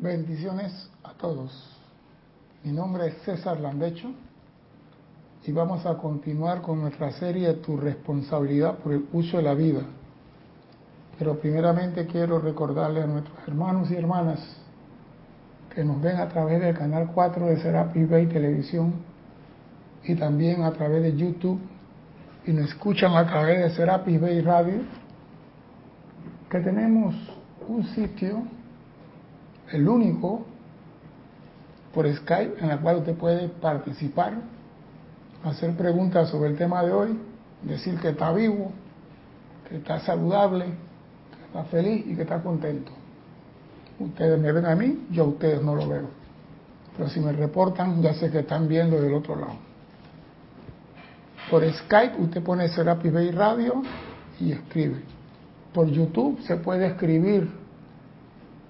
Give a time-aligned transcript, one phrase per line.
[0.00, 1.50] Bendiciones a todos.
[2.62, 4.12] Mi nombre es César Landecho
[5.44, 9.80] y vamos a continuar con nuestra serie Tu responsabilidad por el uso de la vida.
[11.18, 14.38] Pero primeramente quiero recordarle a nuestros hermanos y hermanas
[15.74, 18.94] que nos ven a través del canal 4 de Serapis Bay Televisión
[20.04, 21.58] y también a través de YouTube
[22.46, 24.80] y nos escuchan a través de Serapis Bay Radio,
[26.48, 27.16] que tenemos
[27.66, 28.57] un sitio
[29.72, 30.46] el único
[31.94, 34.34] por Skype en el cual usted puede participar,
[35.44, 37.18] hacer preguntas sobre el tema de hoy,
[37.62, 38.72] decir que está vivo,
[39.68, 42.92] que está saludable, que está feliz y que está contento.
[43.98, 46.08] Ustedes me ven a mí, yo a ustedes no lo veo.
[46.96, 49.56] Pero si me reportan, ya sé que están viendo del otro lado.
[51.50, 53.82] Por Skype usted pone Serapis Bay Radio
[54.38, 55.02] y escribe.
[55.72, 57.48] Por YouTube se puede escribir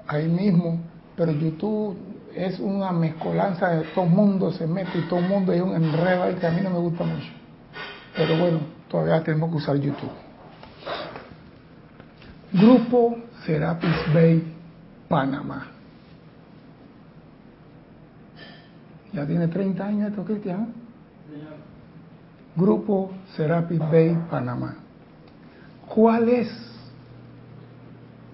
[0.07, 0.81] ahí mismo,
[1.19, 1.99] pero YouTube
[2.33, 6.39] es una mezcolanza de todo mundo se mete y todo el mundo es un enredo
[6.39, 7.27] que a mí no me gusta mucho.
[8.17, 10.11] Pero bueno, todavía tenemos que usar YouTube.
[12.53, 14.55] Grupo Serapis Bay,
[15.09, 15.67] Panamá.
[19.13, 20.69] Ya tiene 30 años esto, Cristian.
[22.55, 24.77] Grupo Serapis Bay, Panamá.
[25.93, 26.49] ¿Cuál es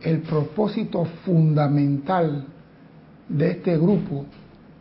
[0.03, 2.49] el propósito fundamental
[3.29, 4.27] de este grupo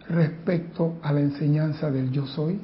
[0.09, 2.59] respecto a la enseñanza del yo soy?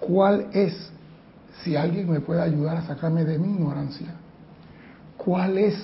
[0.00, 0.92] ¿Cuál es,
[1.62, 4.14] si alguien me puede ayudar a sacarme de mi ignorancia,
[5.16, 5.74] cuál es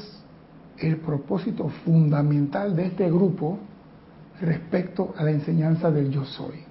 [0.79, 3.59] el propósito fundamental de este grupo
[4.41, 6.65] respecto a la enseñanza del yo soy?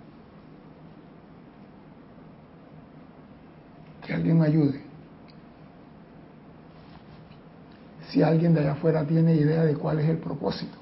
[4.06, 4.92] Que alguien me ayude.
[8.12, 10.78] si alguien de allá afuera tiene idea de cuál es el propósito.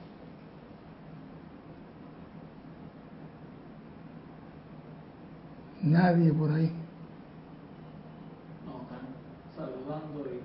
[5.82, 6.72] Nadie por ahí.
[8.66, 9.08] No, están
[9.56, 10.40] saludando y...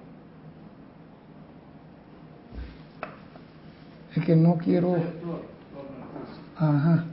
[4.18, 4.94] Es que no quiero...
[4.94, 5.42] Flor,
[5.72, 6.40] Flor Narciso.
[6.56, 7.04] Ajá.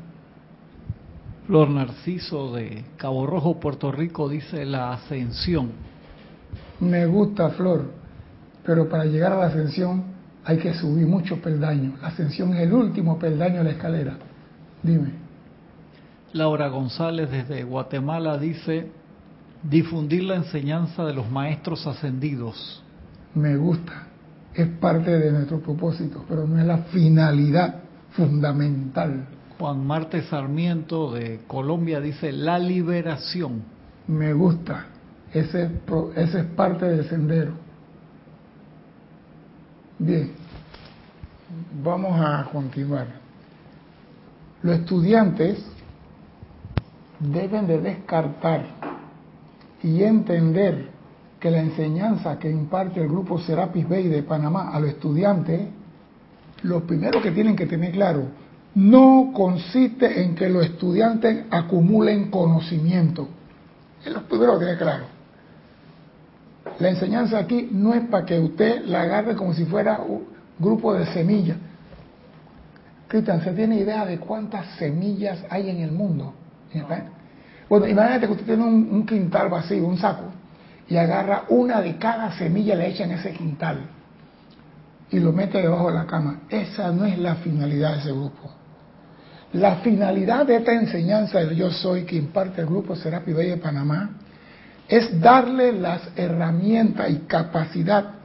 [1.48, 5.72] Flor Narciso de Cabo Rojo, Puerto Rico, dice la ascensión.
[6.80, 7.92] Me gusta, Flor,
[8.66, 10.04] pero para llegar a la ascensión
[10.44, 12.00] hay que subir muchos peldaños.
[12.02, 14.18] La ascensión es el último peldaño de la escalera.
[14.82, 15.21] Dime.
[16.34, 18.90] Laura González desde Guatemala dice,
[19.64, 22.84] difundir la enseñanza de los maestros ascendidos.
[23.36, 24.08] Me gusta.
[24.54, 27.76] Es parte de nuestro propósito, pero no es la finalidad
[28.12, 29.26] fundamental.
[29.58, 33.64] Juan Marte Sarmiento de Colombia dice, la liberación.
[34.08, 34.86] Me gusta.
[35.34, 35.70] Ese,
[36.16, 37.54] ese es parte del sendero.
[40.00, 40.32] Bien,
[41.84, 43.08] vamos a continuar.
[44.64, 45.64] Los estudiantes
[47.22, 48.66] deben de descartar
[49.84, 50.90] y entender
[51.40, 55.68] que la enseñanza que imparte el grupo Serapis Bay de Panamá a los estudiantes,
[56.64, 58.26] lo primero que tienen que tener claro,
[58.76, 63.28] no consiste en que los estudiantes acumulen conocimiento.
[64.06, 65.06] Es lo primero que tener claro.
[66.80, 70.26] La enseñanza aquí no es para que usted la agarre como si fuera un
[70.60, 71.58] grupo de semillas.
[73.08, 76.34] Cristian, ¿se tiene idea de cuántas semillas hay en el mundo?
[77.70, 80.26] Bueno, imagínate que usted tiene un, quintal vacío, un saco,
[80.88, 83.88] y agarra una de cada semilla, le echa en ese quintal
[85.10, 86.42] y lo mete debajo de la cama.
[86.50, 88.50] Esa no es la finalidad de ese grupo.
[89.54, 94.12] La finalidad de esta enseñanza del yo soy que imparte el grupo Serapi de Panamá
[94.88, 98.16] es darle las herramientas y capacidad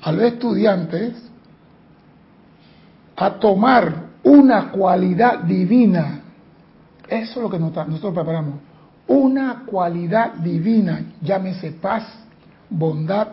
[0.00, 1.14] a los estudiantes
[3.16, 6.20] a tomar una cualidad divina.
[7.08, 8.54] Eso es lo que nosotros preparamos.
[9.08, 12.04] Una cualidad divina, llámese paz,
[12.68, 13.28] bondad,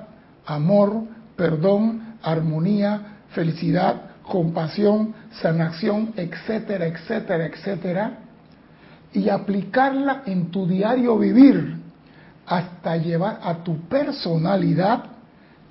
[0.45, 1.03] amor,
[1.35, 8.17] perdón, armonía, felicidad, compasión, sanación, etcétera, etcétera, etcétera,
[9.13, 11.77] y aplicarla en tu diario vivir
[12.45, 15.05] hasta llevar a tu personalidad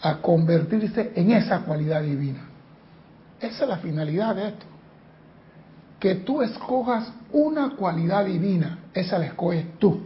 [0.01, 2.41] a convertirse en esa cualidad divina.
[3.41, 4.67] Esa es la finalidad de esto.
[6.03, 10.01] Que tú escojas una cualidad divina, esa la escoges tú.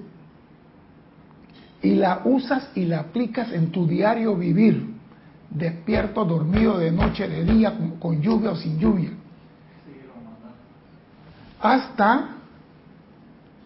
[1.81, 4.90] Y la usas y la aplicas en tu diario vivir,
[5.48, 9.08] despierto, dormido, de noche, de día, con, lluvia o sin lluvia.
[11.62, 12.28] Hasta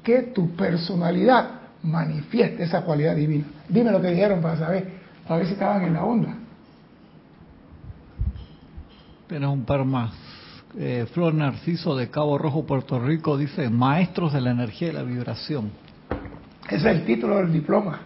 [0.04, 1.50] que tu personalidad
[1.82, 3.46] manifieste esa cualidad divina.
[3.68, 4.88] Dime lo que dijeron para saber,
[5.24, 6.32] para ver si estaban en la onda.
[9.26, 10.29] Tienes un par más.
[10.78, 15.02] Eh, Flor Narciso de Cabo Rojo, Puerto Rico, dice, maestros de la energía y la
[15.02, 15.70] vibración.
[16.68, 18.00] Ese es el título del diploma.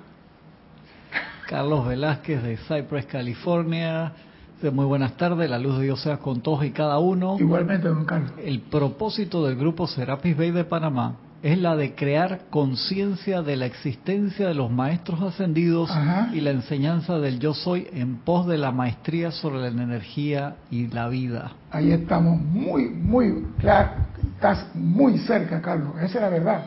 [1.48, 4.12] Carlos Velázquez de Cypress, California.
[4.54, 7.36] Dice, muy buenas tardes, la luz de Dios sea con todos y cada uno.
[7.38, 8.32] Igualmente, don Carlos.
[8.42, 13.66] El propósito del grupo Serapis Bay de Panamá es la de crear conciencia de la
[13.66, 16.30] existencia de los maestros ascendidos Ajá.
[16.32, 20.86] y la enseñanza del yo soy en pos de la maestría sobre la energía y
[20.86, 21.52] la vida.
[21.70, 23.90] Ahí estamos muy, muy claro.
[24.36, 25.96] Estás muy cerca, Carlos.
[25.96, 26.64] Esa es la verdad.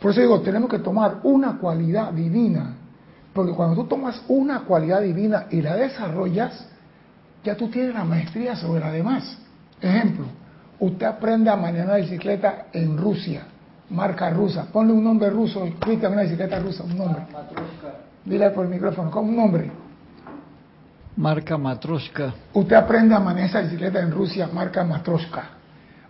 [0.00, 2.76] Por eso digo, tenemos que tomar una cualidad divina.
[3.32, 6.64] Porque cuando tú tomas una cualidad divina y la desarrollas,
[7.42, 9.36] ya tú tienes la maestría sobre la demás.
[9.80, 10.26] Ejemplo,
[10.78, 13.46] usted aprende a manejar bicicleta en Rusia,
[13.90, 14.66] marca rusa.
[14.72, 17.22] Ponle un nombre ruso, Cristian, una bicicleta rusa, un nombre.
[18.24, 19.70] Dile por el micrófono, con un nombre.
[21.16, 22.32] Marca Matroshka.
[22.54, 25.42] Usted aprende a manejar esa bicicleta en Rusia, marca Matroshka.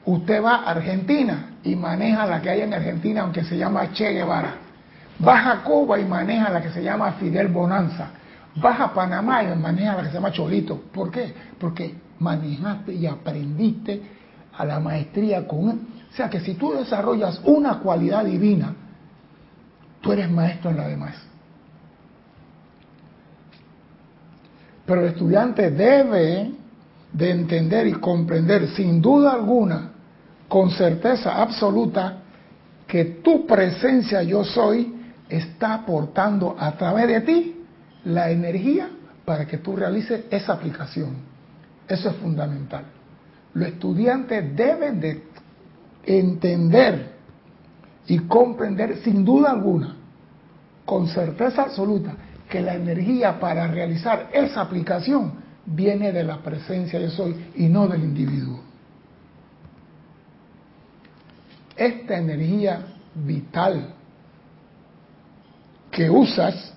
[0.04, 4.12] Usted va a Argentina y maneja la que hay en Argentina, aunque se llama Che
[4.12, 4.54] Guevara.
[5.18, 8.08] Baja a Cuba y maneja la que se llama Fidel Bonanza.
[8.56, 10.80] Baja a Panamá y maneja la que se llama Cholito.
[10.92, 11.34] ¿Por qué?
[11.58, 14.02] Porque manejaste y aprendiste
[14.56, 15.99] a la maestría con...
[16.12, 18.74] O sea que si tú desarrollas una cualidad divina,
[20.00, 21.14] tú eres maestro en la demás.
[24.86, 26.50] Pero el estudiante debe
[27.12, 29.92] de entender y comprender sin duda alguna,
[30.48, 32.18] con certeza absoluta,
[32.88, 34.96] que tu presencia yo soy
[35.28, 37.56] está aportando a través de ti
[38.04, 38.90] la energía
[39.24, 41.18] para que tú realices esa aplicación.
[41.86, 42.84] Eso es fundamental.
[43.54, 45.29] Los estudiantes deben de
[46.04, 47.12] entender
[48.06, 49.96] y comprender sin duda alguna,
[50.84, 52.14] con certeza absoluta,
[52.48, 57.86] que la energía para realizar esa aplicación viene de la presencia yo soy y no
[57.86, 58.60] del individuo.
[61.76, 63.94] Esta energía vital
[65.90, 66.74] que usas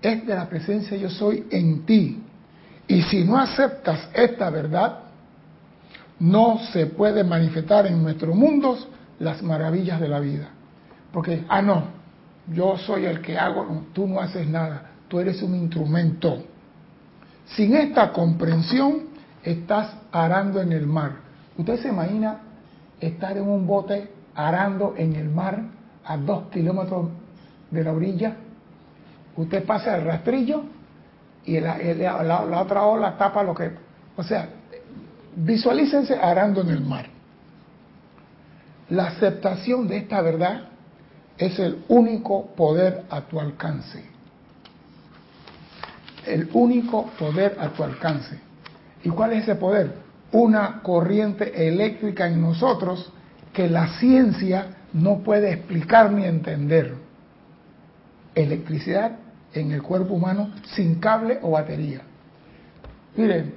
[0.00, 2.22] es de la presencia yo soy en ti.
[2.88, 5.01] Y si no aceptas esta verdad,
[6.22, 8.78] no se puede manifestar en nuestro mundo
[9.18, 10.50] las maravillas de la vida.
[11.12, 11.82] Porque, ah, no,
[12.46, 16.44] yo soy el que hago, tú no haces nada, tú eres un instrumento.
[17.46, 19.08] Sin esta comprensión,
[19.42, 21.16] estás arando en el mar.
[21.58, 22.38] ¿Usted se imagina
[23.00, 25.60] estar en un bote arando en el mar
[26.04, 27.08] a dos kilómetros
[27.68, 28.36] de la orilla?
[29.36, 30.62] Usted pasa el rastrillo
[31.44, 31.78] y la,
[32.22, 33.72] la otra ola tapa lo que...
[34.16, 34.61] O sea,
[35.36, 37.06] visualícense arando en el mar.
[38.90, 40.68] La aceptación de esta verdad
[41.38, 44.04] es el único poder a tu alcance.
[46.26, 48.38] El único poder a tu alcance.
[49.02, 49.94] ¿Y cuál es ese poder?
[50.30, 53.12] Una corriente eléctrica en nosotros
[53.52, 56.94] que la ciencia no puede explicar ni entender.
[58.34, 59.12] Electricidad
[59.52, 62.02] en el cuerpo humano sin cable o batería.
[63.16, 63.54] Miren,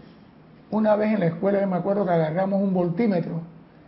[0.76, 3.42] una vez en la escuela yo me acuerdo que agarramos un voltímetro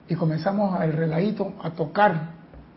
[0.07, 2.30] y comenzamos al relajito a tocar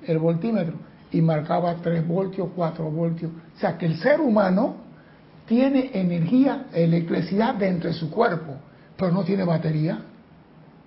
[0.04, 0.74] el voltímetro
[1.12, 3.30] y marcaba 3 voltios, 4 voltios.
[3.56, 4.74] O sea que el ser humano
[5.46, 8.54] tiene energía, electricidad dentro de su cuerpo,
[8.96, 10.00] pero no tiene batería,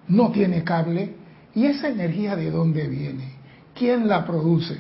[0.09, 1.15] no tiene cable.
[1.55, 3.35] ¿Y esa energía de dónde viene?
[3.73, 4.75] ¿Quién la produce?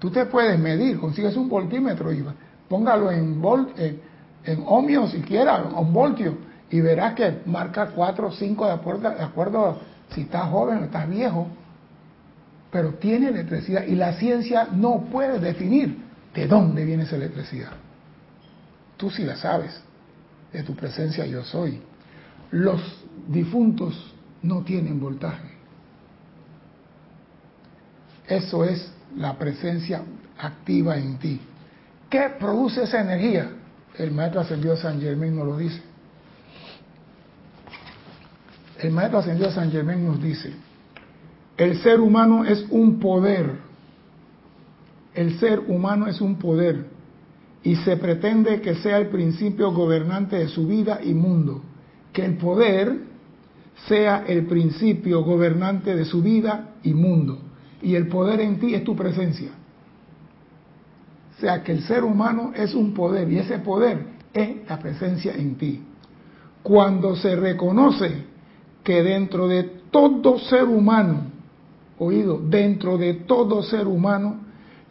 [0.00, 2.24] Tú te puedes medir, consigues un voltímetro y
[2.68, 4.00] póngalo en, volt, en,
[4.44, 6.36] en ohmios si quiera, un voltio,
[6.70, 9.80] y verás que marca 4 o 5 de acuerdo, de acuerdo
[10.14, 11.48] si estás joven o estás viejo,
[12.70, 15.96] pero tiene electricidad y la ciencia no puede definir
[16.34, 17.70] de dónde viene esa electricidad.
[18.96, 19.80] Tú sí la sabes,
[20.52, 21.80] de tu presencia yo soy.
[22.50, 22.80] Los
[23.28, 25.50] difuntos no tienen voltaje.
[28.26, 30.02] Eso es la presencia
[30.38, 31.40] activa en ti.
[32.08, 33.50] ¿Qué produce esa energía?
[33.98, 35.80] El maestro ascendido San Germán nos lo dice.
[38.84, 40.52] El maestro ascendido San Germán nos dice,
[41.56, 43.52] el ser humano es un poder,
[45.14, 46.92] el ser humano es un poder.
[47.62, 51.62] Y se pretende que sea el principio gobernante de su vida y mundo,
[52.12, 52.98] que el poder
[53.88, 57.38] sea el principio gobernante de su vida y mundo.
[57.80, 59.48] Y el poder en ti es tu presencia.
[61.38, 63.32] O sea que el ser humano es un poder.
[63.32, 65.82] Y ese poder es la presencia en ti.
[66.62, 68.33] Cuando se reconoce
[68.84, 71.32] que dentro de todo ser humano,
[71.98, 74.40] oído, dentro de todo ser humano,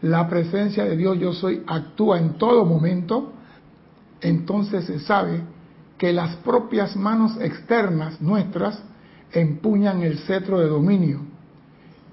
[0.01, 3.31] la presencia de Dios yo soy actúa en todo momento,
[4.19, 5.41] entonces se sabe
[5.97, 8.81] que las propias manos externas nuestras
[9.31, 11.21] empuñan el cetro de dominio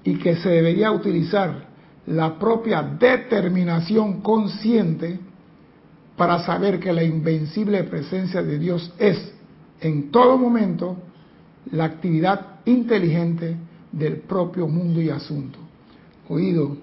[0.03, 1.65] y que se debería utilizar
[2.05, 5.19] la propia determinación consciente
[6.15, 9.33] para saber que la invencible presencia de Dios es
[9.79, 10.97] en todo momento
[11.71, 13.55] la actividad inteligente
[13.91, 15.59] del propio mundo y asunto.
[16.29, 16.77] Oído,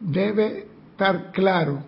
[0.00, 1.78] debe estar claro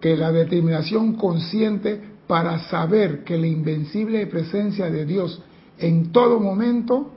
[0.00, 5.42] que la determinación consciente para saber que la invencible presencia de Dios
[5.78, 7.10] en todo momento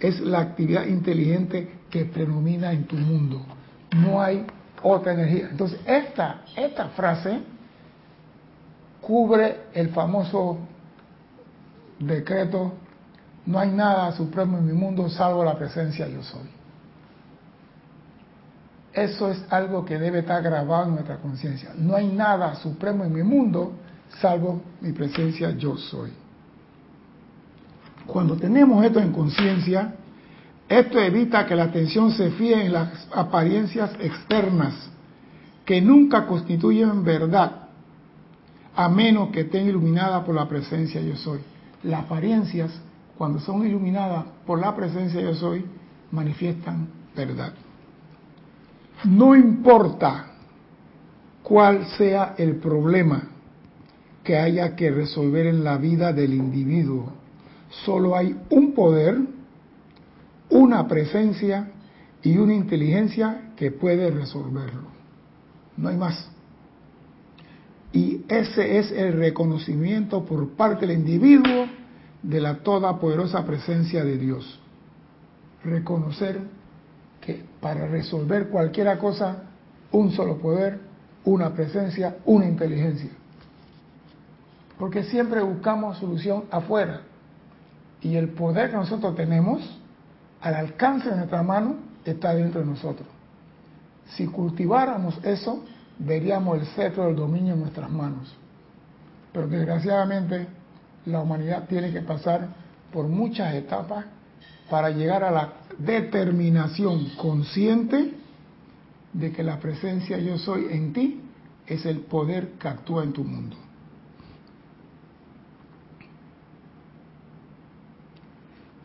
[0.00, 3.42] es la actividad inteligente que predomina en tu mundo.
[3.96, 4.44] No hay
[4.82, 5.48] otra energía.
[5.50, 7.40] Entonces, esta, esta frase
[9.00, 10.58] cubre el famoso
[12.06, 12.74] decreto,
[13.46, 16.48] no hay nada supremo en mi mundo salvo la presencia yo soy.
[18.92, 21.72] Eso es algo que debe estar grabado en nuestra conciencia.
[21.76, 23.72] No hay nada supremo en mi mundo
[24.20, 26.12] salvo mi presencia yo soy.
[28.06, 29.94] Cuando tenemos esto en conciencia,
[30.68, 34.74] esto evita que la atención se fíe en las apariencias externas,
[35.64, 37.68] que nunca constituyen verdad,
[38.76, 41.40] a menos que estén iluminadas por la presencia yo soy.
[41.84, 42.72] Las apariencias,
[43.16, 45.64] cuando son iluminadas por la presencia yo soy,
[46.10, 47.52] manifiestan verdad.
[49.04, 50.26] No importa
[51.42, 53.28] cuál sea el problema
[54.22, 57.12] que haya que resolver en la vida del individuo,
[57.84, 59.18] solo hay un poder,
[60.48, 61.70] una presencia
[62.22, 64.88] y una inteligencia que puede resolverlo.
[65.76, 66.33] No hay más.
[67.94, 71.66] Y ese es el reconocimiento por parte del individuo
[72.24, 74.58] de la toda poderosa presencia de Dios.
[75.62, 76.40] Reconocer
[77.20, 79.44] que para resolver cualquier cosa,
[79.92, 80.80] un solo poder,
[81.24, 83.10] una presencia, una inteligencia.
[84.76, 87.02] Porque siempre buscamos solución afuera.
[88.02, 89.62] Y el poder que nosotros tenemos,
[90.40, 93.06] al alcance de nuestra mano, está dentro de nosotros.
[94.16, 95.64] Si cultiváramos eso,
[95.98, 98.34] veríamos el cetro del dominio en nuestras manos.
[99.32, 100.46] Pero desgraciadamente
[101.06, 102.48] la humanidad tiene que pasar
[102.92, 104.06] por muchas etapas
[104.70, 108.14] para llegar a la determinación consciente
[109.12, 111.20] de que la presencia yo soy en ti
[111.66, 113.56] es el poder que actúa en tu mundo.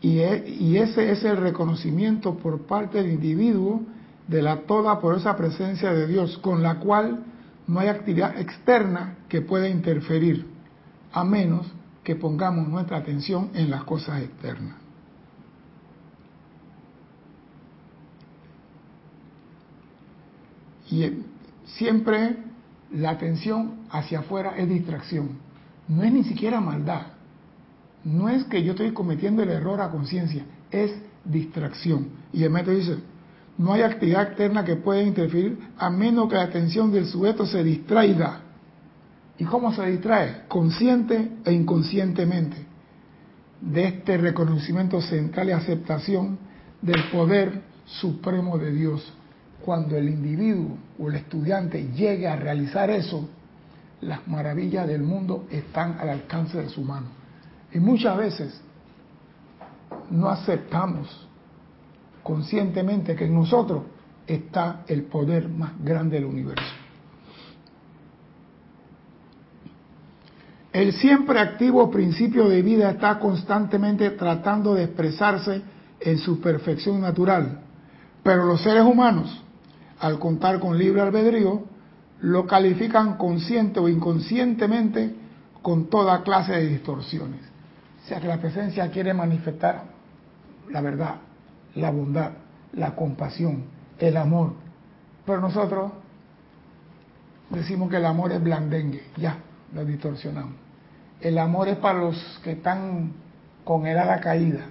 [0.01, 3.81] Y, e, ese es el reconocimiento por parte del individuo
[4.29, 7.23] de la toda por esa presencia de Dios, con la cual
[7.67, 10.45] no hay actividad externa que pueda interferir,
[11.11, 11.65] a menos
[12.03, 14.75] que pongamos nuestra atención en las cosas externas.
[20.91, 21.19] Y eh,
[21.65, 22.37] siempre
[22.91, 25.39] la atención hacia afuera es distracción.
[25.87, 27.07] No es ni siquiera maldad.
[28.03, 30.91] No es que yo estoy cometiendo el error a conciencia, es
[31.25, 32.09] distracción.
[32.31, 32.97] Y el método dice,
[33.59, 37.61] no hay actividad externa que pueda interferir a menos que la atención del sujeto se
[37.61, 38.39] distraiga.
[39.37, 40.43] ¿Y cómo se distrae?
[40.47, 42.55] Consciente e inconscientemente.
[43.59, 46.39] De este reconocimiento central y aceptación
[46.81, 49.13] del poder supremo de Dios
[49.65, 53.27] cuando el individuo o el estudiante llegue a realizar eso,
[53.99, 57.07] las maravillas del mundo están al alcance de su mano.
[57.73, 58.61] Y muchas veces
[60.09, 61.27] no aceptamos
[62.23, 63.83] conscientemente que en nosotros
[64.27, 66.65] está el poder más grande del universo.
[70.71, 75.61] El siempre activo principio de vida está constantemente tratando de expresarse
[75.99, 77.61] en su perfección natural,
[78.23, 79.43] pero los seres humanos
[79.99, 81.63] al contar con libre albedrío,
[82.21, 85.15] lo califican consciente o inconscientemente
[85.61, 87.41] con toda clase de distorsiones.
[88.03, 89.83] O sea que la presencia quiere manifestar
[90.69, 91.15] la verdad,
[91.75, 92.31] la bondad,
[92.73, 93.63] la compasión,
[93.99, 94.53] el amor.
[95.25, 95.91] Pero nosotros
[97.49, 99.37] decimos que el amor es blandengue, ya,
[99.73, 100.53] lo distorsionamos.
[101.21, 103.11] El amor es para los que están
[103.63, 104.65] con el ala caída.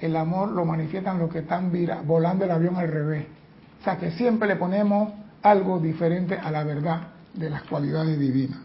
[0.00, 1.72] El amor lo manifiestan los que están
[2.06, 3.26] volando el avión al revés.
[3.80, 8.58] O sea que siempre le ponemos algo diferente a la verdad de las cualidades divinas.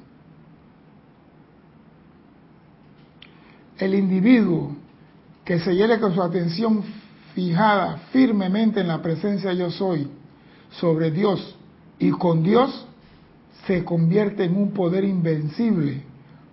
[3.78, 4.76] El individuo
[5.44, 6.84] que se lleve con su atención
[7.34, 10.08] fijada firmemente en la presencia yo soy
[10.72, 11.58] sobre Dios
[12.00, 12.88] y con Dios
[13.68, 16.04] se convierte en un poder invencible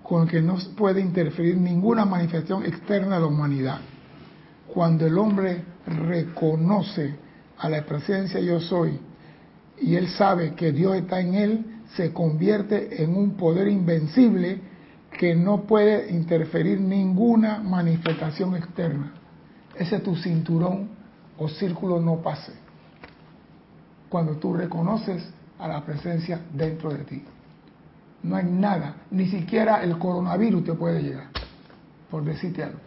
[0.02, 3.80] con el que no puede interferir ninguna manifestación externa de la humanidad.
[4.72, 7.14] Cuando el hombre reconoce
[7.58, 8.98] a la presencia yo soy
[9.80, 11.64] y él sabe que Dios está en él,
[11.96, 14.60] se convierte en un poder invencible
[15.18, 19.19] que no puede interferir ninguna manifestación externa.
[19.74, 20.88] Ese es tu cinturón
[21.38, 22.52] o círculo no pase.
[24.08, 25.22] Cuando tú reconoces
[25.58, 27.22] a la presencia dentro de ti.
[28.22, 31.28] No hay nada, ni siquiera el coronavirus te puede llegar,
[32.10, 32.80] por decirte algo.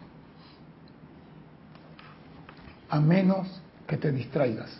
[2.88, 3.48] A menos
[3.86, 4.70] que te distraigas,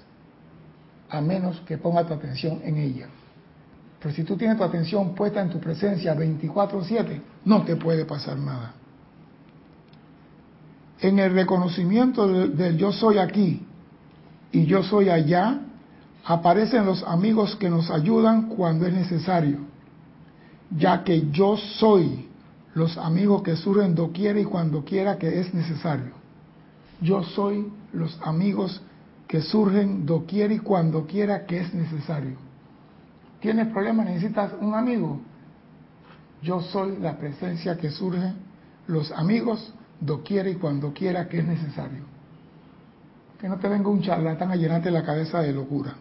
[1.10, 3.08] a menos que pongas tu atención en ella.
[4.00, 8.38] Pero si tú tienes tu atención puesta en tu presencia 24/7, no te puede pasar
[8.38, 8.74] nada.
[11.04, 13.60] En el reconocimiento del, yo soy aquí
[14.50, 15.60] y yo soy allá,
[16.24, 19.58] aparecen los amigos que nos ayudan cuando es necesario,
[20.74, 22.30] ya que yo soy
[22.74, 26.12] los amigos que surgen doquiera y cuando quiera que es necesario.
[27.02, 28.80] Yo soy los amigos
[29.28, 32.38] que surgen doquiera y cuando quiera que es necesario.
[33.40, 34.06] ¿Tienes problemas?
[34.06, 35.20] ¿Necesitas un amigo?
[36.40, 38.32] Yo soy la presencia que surge,
[38.86, 42.04] los amigos, doquiera y cuando quiera que es necesario.
[43.40, 45.94] Que no te venga un charlatán a llenarte la cabeza de locura.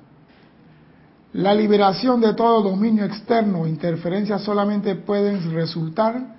[1.34, 6.36] La liberación de todo dominio externo, interferencia solamente pueden resultar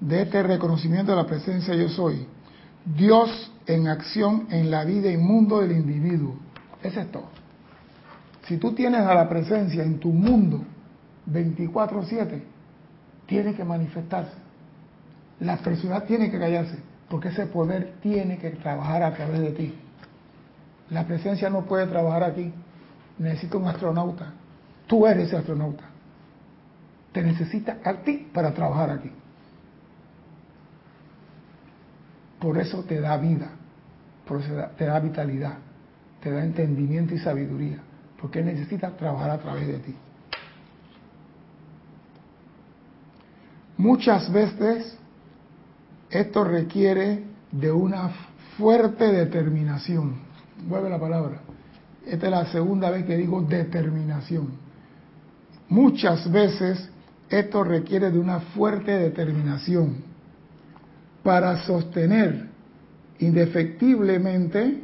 [0.00, 2.26] de este reconocimiento de la presencia yo soy.
[2.84, 6.36] Dios en acción en la vida y mundo del individuo.
[6.82, 7.28] Es todo.
[8.46, 10.62] Si tú tienes a la presencia en tu mundo
[11.26, 12.42] 24/7,
[13.26, 14.36] tiene que manifestarse.
[15.40, 19.74] La personalidad tiene que callarse, porque ese poder tiene que trabajar a través de ti.
[20.90, 22.52] La presencia no puede trabajar aquí.
[23.18, 24.32] Necesita un astronauta.
[24.86, 25.84] Tú eres ese astronauta.
[27.12, 29.10] Te necesita a ti para trabajar aquí.
[32.38, 33.50] Por eso te da vida,
[34.24, 35.58] por eso te da vitalidad,
[36.22, 37.82] te da entendimiento y sabiduría
[38.20, 39.94] porque necesita trabajar a través de ti.
[43.76, 44.98] Muchas veces
[46.10, 48.10] esto requiere de una
[48.56, 50.16] fuerte determinación.
[50.66, 51.40] Vuelve la palabra.
[52.06, 54.48] Esta es la segunda vez que digo determinación.
[55.68, 56.88] Muchas veces
[57.28, 59.96] esto requiere de una fuerte determinación
[61.22, 62.48] para sostener
[63.18, 64.82] indefectiblemente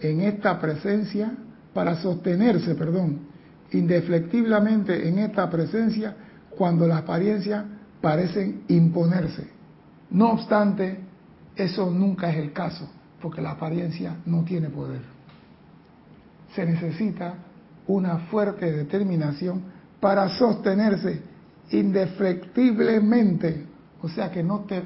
[0.00, 1.32] en esta presencia
[1.74, 3.18] para sostenerse, perdón,
[3.72, 6.16] indeflectiblemente en esta presencia
[6.56, 7.64] cuando las apariencias
[8.00, 9.55] parecen imponerse.
[10.10, 11.00] No obstante,
[11.56, 12.88] eso nunca es el caso,
[13.20, 15.02] porque la apariencia no tiene poder.
[16.54, 17.34] Se necesita
[17.86, 19.62] una fuerte determinación
[20.00, 21.22] para sostenerse
[21.70, 23.66] indefectiblemente,
[24.02, 24.82] o sea que no te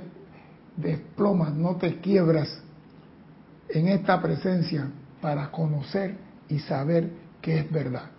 [0.76, 2.62] desplomas, no te quiebras
[3.68, 4.88] en esta presencia
[5.20, 6.16] para conocer
[6.48, 8.10] y saber que es verdad.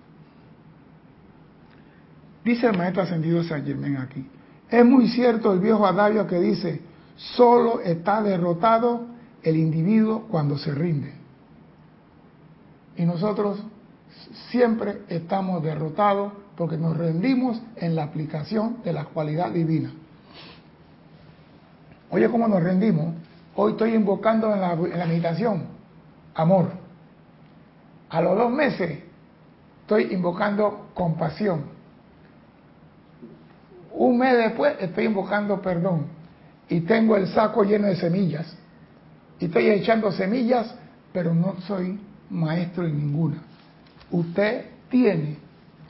[2.43, 4.27] Dice el maestro ascendido San Germán aquí,
[4.69, 6.81] es muy cierto el viejo adagio que dice,
[7.15, 9.05] solo está derrotado
[9.43, 11.13] el individuo cuando se rinde.
[12.97, 13.63] Y nosotros
[14.49, 19.91] siempre estamos derrotados porque nos rendimos en la aplicación de la cualidad divina.
[22.09, 23.15] Oye, ¿cómo nos rendimos?
[23.55, 25.63] Hoy estoy invocando en la, en la meditación
[26.35, 26.71] amor.
[28.09, 28.99] A los dos meses
[29.81, 31.63] estoy invocando compasión.
[33.93, 36.20] Un mes después estoy invocando perdón.
[36.71, 38.47] Y tengo el saco lleno de semillas.
[39.41, 40.73] Y estoy echando semillas,
[41.11, 43.43] pero no soy maestro en ninguna.
[44.09, 45.37] Usted tiene que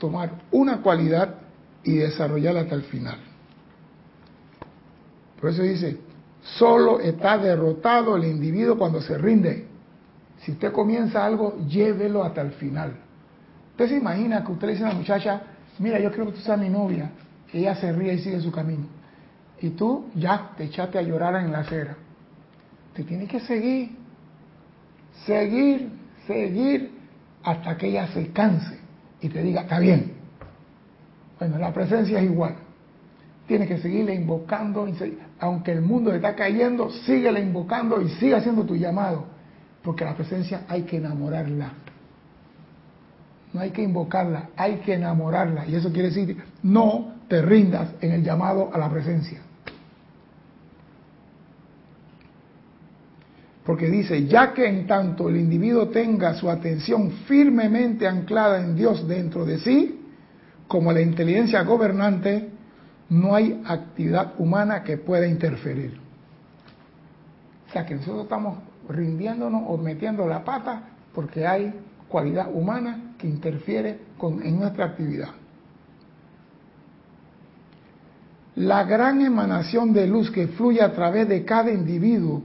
[0.00, 1.36] tomar una cualidad
[1.84, 3.16] y desarrollarla hasta el final.
[5.40, 5.98] Por eso dice,
[6.42, 9.68] solo está derrotado el individuo cuando se rinde.
[10.40, 12.94] Si usted comienza algo, llévelo hasta el final.
[13.70, 15.42] Usted se imagina que usted le dice a la muchacha,
[15.78, 17.12] mira, yo quiero que tú seas mi novia.
[17.52, 19.01] ella se ríe y sigue su camino.
[19.62, 21.96] Y tú ya te echaste a llorar en la acera.
[22.94, 23.96] Te tienes que seguir,
[25.24, 25.88] seguir,
[26.26, 26.90] seguir
[27.44, 28.78] hasta que ella se canse
[29.20, 30.12] y te diga, está bien.
[31.38, 32.56] Bueno, la presencia es igual.
[33.46, 34.86] Tienes que seguirle invocando,
[35.38, 39.26] aunque el mundo le está cayendo, síguele invocando y sigue haciendo tu llamado
[39.82, 41.72] porque la presencia hay que enamorarla.
[43.52, 45.66] No hay que invocarla, hay que enamorarla.
[45.66, 49.40] Y eso quiere decir, no te rindas en el llamado a la presencia.
[53.64, 59.06] Porque dice, ya que en tanto el individuo tenga su atención firmemente anclada en Dios
[59.06, 60.00] dentro de sí,
[60.66, 62.48] como la inteligencia gobernante,
[63.08, 66.00] no hay actividad humana que pueda interferir.
[67.68, 71.72] O sea que nosotros estamos rindiéndonos o metiendo la pata porque hay
[72.08, 75.28] cualidad humana que interfiere con, en nuestra actividad.
[78.56, 82.42] la gran emanación de luz que fluye a través de cada individuo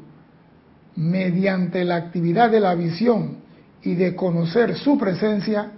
[0.98, 3.38] mediante la actividad de la visión
[3.84, 5.72] y de conocer su presencia,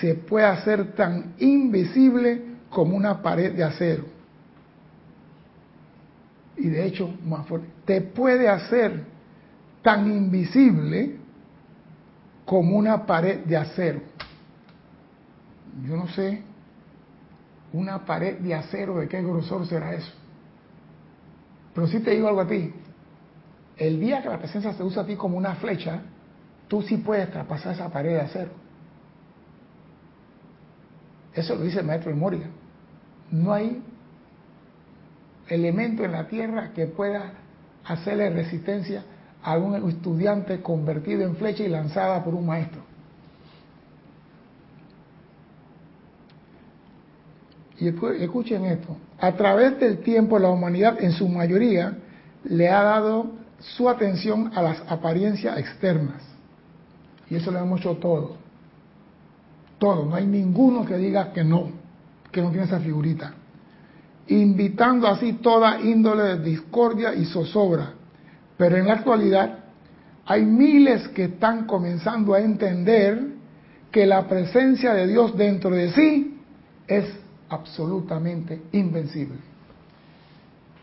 [0.00, 4.04] se puede hacer tan invisible como una pared de acero.
[6.56, 9.04] Y de hecho, más fuerte, te puede hacer
[9.82, 11.16] tan invisible
[12.44, 14.00] como una pared de acero.
[15.84, 16.42] Yo no sé,
[17.72, 20.12] una pared de acero, ¿de qué grosor será eso?
[21.74, 22.72] Pero sí te digo algo a ti.
[23.76, 26.00] El día que la presencia se usa a ti como una flecha,
[26.68, 28.50] tú sí puedes traspasar esa pared de acero.
[31.34, 32.48] Eso lo dice el maestro Moria.
[33.30, 33.82] No hay
[35.48, 37.32] elemento en la tierra que pueda
[37.84, 39.04] hacerle resistencia
[39.42, 42.82] a un estudiante convertido en flecha y lanzada por un maestro.
[47.78, 51.98] Y escuchen esto, a través del tiempo la humanidad en su mayoría
[52.44, 53.43] le ha dado
[53.76, 56.22] su atención a las apariencias externas.
[57.30, 58.36] Y eso lo hemos hecho todo.
[59.78, 61.70] Todo, no hay ninguno que diga que no,
[62.30, 63.34] que no tiene esa figurita.
[64.28, 67.92] Invitando así toda índole de discordia y zozobra.
[68.56, 69.58] Pero en la actualidad
[70.26, 73.34] hay miles que están comenzando a entender
[73.90, 76.40] que la presencia de Dios dentro de sí
[76.86, 77.06] es
[77.48, 79.38] absolutamente invencible.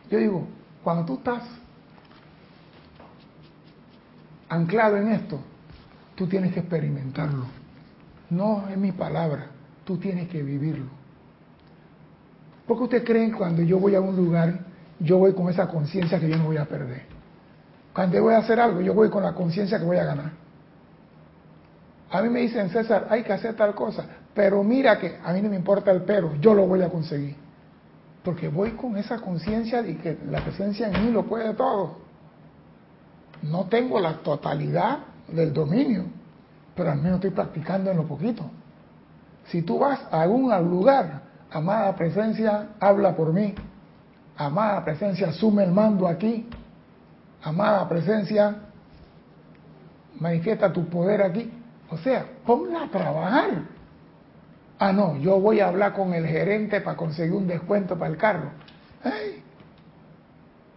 [0.10, 0.48] Yo digo,
[0.84, 1.44] cuando tú estás
[4.52, 5.40] anclado en esto,
[6.14, 7.46] tú tienes que experimentarlo.
[8.30, 9.48] No es mi palabra,
[9.86, 10.88] tú tienes que vivirlo.
[12.68, 14.60] Porque ustedes creen que cuando yo voy a un lugar,
[15.00, 17.04] yo voy con esa conciencia que yo no voy a perder.
[17.94, 20.32] Cuando voy a hacer algo, yo voy con la conciencia que voy a ganar.
[22.10, 25.42] A mí me dicen, César, hay que hacer tal cosa, pero mira que a mí
[25.42, 27.36] no me importa el pero, yo lo voy a conseguir.
[28.22, 32.11] Porque voy con esa conciencia de que la presencia en mí lo puede todo.
[33.44, 36.06] No tengo la totalidad del dominio,
[36.76, 38.50] pero al menos estoy practicando en lo poquito.
[39.46, 43.56] Si tú vas a algún lugar, amada presencia, habla por mí.
[44.38, 46.48] Amada presencia, asume el mando aquí.
[47.44, 48.56] Amada presencia,
[50.20, 51.52] manifiesta tu poder aquí.
[51.90, 53.50] O sea, ponla a trabajar.
[54.80, 58.18] Ah, no, yo voy a hablar con el gerente para conseguir un descuento para el
[58.18, 58.52] carro.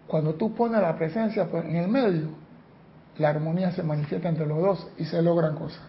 [0.07, 2.29] Cuando tú pones la presencia pues, en el medio,
[3.19, 5.83] la armonía se manifiesta entre los dos y se logran cosas.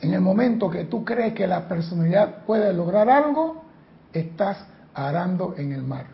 [0.00, 3.64] En el momento que tú crees que la personalidad puede lograr algo,
[4.12, 6.06] estás arando en el mar.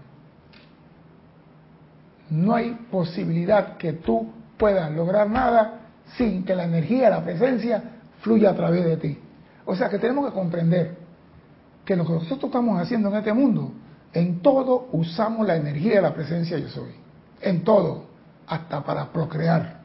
[2.30, 5.80] No hay posibilidad que tú puedas lograr nada
[6.16, 7.82] sin que la energía, la presencia,
[8.20, 9.18] fluya a través de ti.
[9.64, 10.96] O sea que tenemos que comprender
[11.84, 13.72] que lo que nosotros estamos haciendo en este mundo,
[14.12, 16.90] en todo usamos la energía de la presencia yo soy.
[17.40, 18.04] En todo,
[18.46, 19.80] hasta para procrear.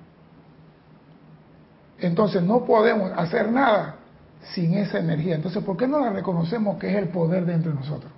[2.00, 3.95] Entonces no podemos hacer nada
[4.54, 5.36] sin esa energía.
[5.36, 8.12] Entonces, ¿por qué no la reconocemos que es el poder dentro de nosotros?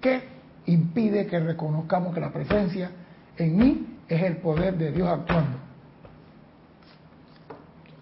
[0.00, 0.22] ¿Qué
[0.66, 2.90] impide que reconozcamos que la presencia
[3.36, 5.58] en mí es el poder de Dios actuando?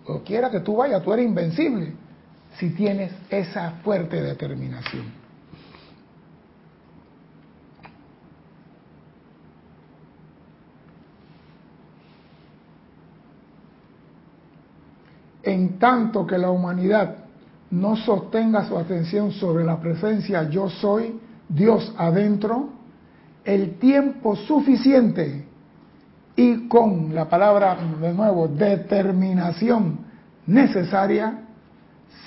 [0.07, 1.93] O quiera que tú vayas, tú eres invencible
[2.59, 5.24] si tienes esa fuerte determinación.
[15.45, 17.17] En tanto que la humanidad
[17.71, 22.71] no sostenga su atención sobre la presencia yo soy, Dios adentro,
[23.45, 25.45] el tiempo suficiente
[26.35, 29.99] y con la palabra de nuevo determinación
[30.47, 31.41] necesaria,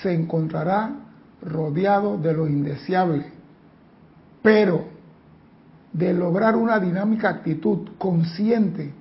[0.02, 0.92] se encontrará
[1.42, 3.26] rodeado de lo indeseable.
[4.42, 4.84] Pero
[5.92, 8.92] de lograr una dinámica actitud consciente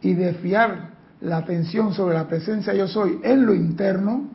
[0.00, 0.89] y de fiar
[1.20, 4.28] la atención sobre la presencia yo soy en lo interno,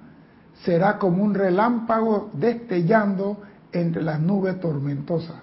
[0.63, 5.37] será como un relámpago destellando entre las nubes tormentosas,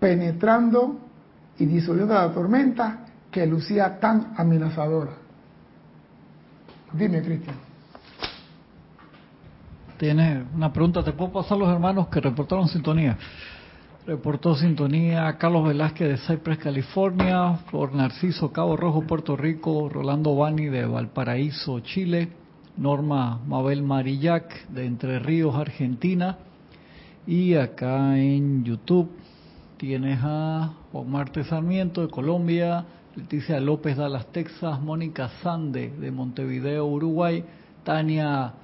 [0.00, 0.98] penetrando
[1.58, 5.12] y disolviendo la tormenta que lucía tan amenazadora.
[6.92, 7.56] Dime, Cristian.
[9.98, 13.18] Tiene una pregunta, ¿te puedo pasar los hermanos que reportaron sintonía?
[14.06, 20.66] Reportó sintonía Carlos Velázquez de Cypress, California, Flor Narciso, Cabo Rojo, Puerto Rico, Rolando Bani
[20.66, 22.30] de Valparaíso, Chile,
[22.78, 26.38] Norma Mabel Marillac de Entre Ríos, Argentina.
[27.26, 29.10] Y acá en YouTube
[29.76, 36.86] tienes a Juan Marte Sarmiento de Colombia, Leticia López Dallas, Texas, Mónica Sande de Montevideo,
[36.86, 37.44] Uruguay,
[37.84, 38.54] Tania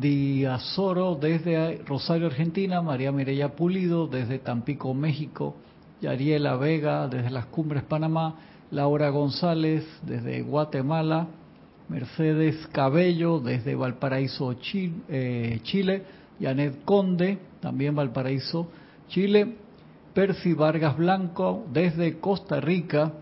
[0.00, 5.54] Diazoro desde Rosario, Argentina, María Mireya Pulido desde Tampico, México,
[6.00, 8.36] Yariela Vega desde las Cumbres, Panamá,
[8.70, 11.26] Laura González desde Guatemala,
[11.90, 16.04] Mercedes Cabello desde Valparaíso, eh, Chile,
[16.40, 18.68] Janet Conde, también Valparaíso,
[19.08, 19.56] Chile,
[20.14, 23.12] Percy Vargas Blanco desde Costa Rica,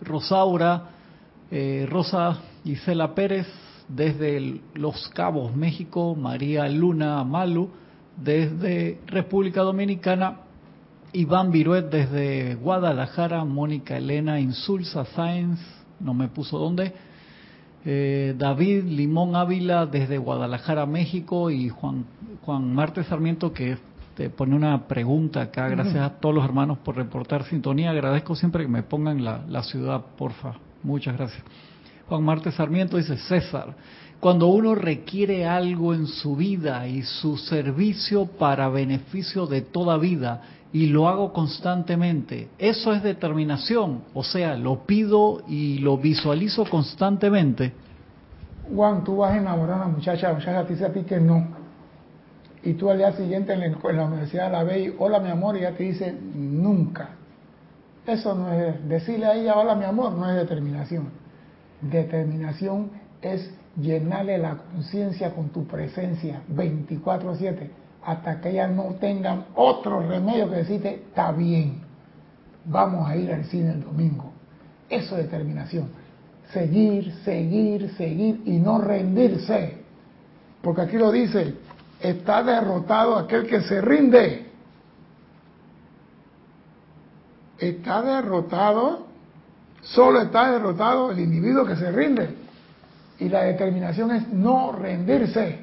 [0.00, 0.88] Rosaura,
[1.50, 3.46] eh, Rosa Gisela Pérez
[3.88, 7.70] desde Los Cabos, México, María Luna Malu
[8.16, 10.38] desde República Dominicana,
[11.12, 15.60] Iván Viruet desde Guadalajara, Mónica Elena Insulza Sáenz,
[16.00, 16.92] no me puso dónde,
[17.84, 22.06] eh, David Limón Ávila desde Guadalajara, México y Juan,
[22.42, 23.76] Juan Marte Sarmiento que
[24.16, 25.68] te pone una pregunta acá.
[25.68, 27.90] Gracias a todos los hermanos por reportar sintonía.
[27.90, 30.54] Agradezco siempre que me pongan la, la ciudad, porfa.
[30.82, 31.42] Muchas gracias.
[32.08, 33.74] Juan Marte Sarmiento dice, César,
[34.22, 40.42] cuando uno requiere algo en su vida y su servicio para beneficio de toda vida
[40.72, 47.72] y lo hago constantemente, eso es determinación, o sea, lo pido y lo visualizo constantemente.
[48.72, 51.18] Juan, tú vas a enamorar a una muchacha, la muchacha te dice a ti que
[51.18, 51.46] no.
[52.62, 55.60] Y tú al día siguiente en la, universidad la ves y, hola mi amor, y
[55.60, 57.16] ella te dice nunca.
[58.06, 61.21] Eso no es, decirle a ella, hola mi amor, no es determinación.
[61.82, 62.90] Determinación
[63.20, 67.70] es llenarle la conciencia con tu presencia 24/7
[68.04, 71.80] hasta que ellas no tengan otro remedio que decirte, está bien,
[72.64, 74.32] vamos a ir al cine el domingo.
[74.88, 75.88] Eso es determinación.
[76.52, 79.78] Seguir, seguir, seguir y no rendirse.
[80.60, 81.54] Porque aquí lo dice,
[82.00, 84.46] está derrotado aquel que se rinde.
[87.58, 89.06] Está derrotado,
[89.82, 92.36] solo está derrotado el individuo que se rinde.
[93.18, 95.60] Y la determinación es no rendirse.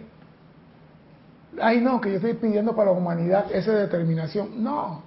[1.61, 4.63] Ay, no, que yo estoy pidiendo para la humanidad esa determinación.
[4.63, 5.01] No.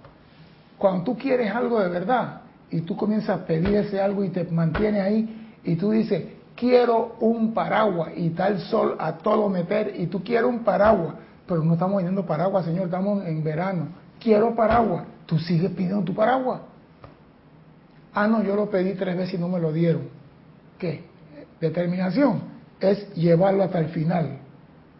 [0.76, 4.44] Cuando tú quieres algo de verdad y tú comienzas a pedir ese algo y te
[4.44, 6.24] mantiene ahí y tú dices,
[6.56, 11.14] quiero un paraguas y tal sol a todo meter y tú quieres un paraguas,
[11.46, 13.88] pero no estamos pidiendo paraguas, Señor, estamos en verano.
[14.18, 15.04] Quiero paraguas.
[15.26, 16.60] Tú sigues pidiendo tu paraguas.
[18.14, 20.08] Ah, no, yo lo pedí tres veces y no me lo dieron.
[20.78, 21.04] ¿Qué?
[21.60, 22.42] Determinación
[22.80, 24.38] es llevarlo hasta el final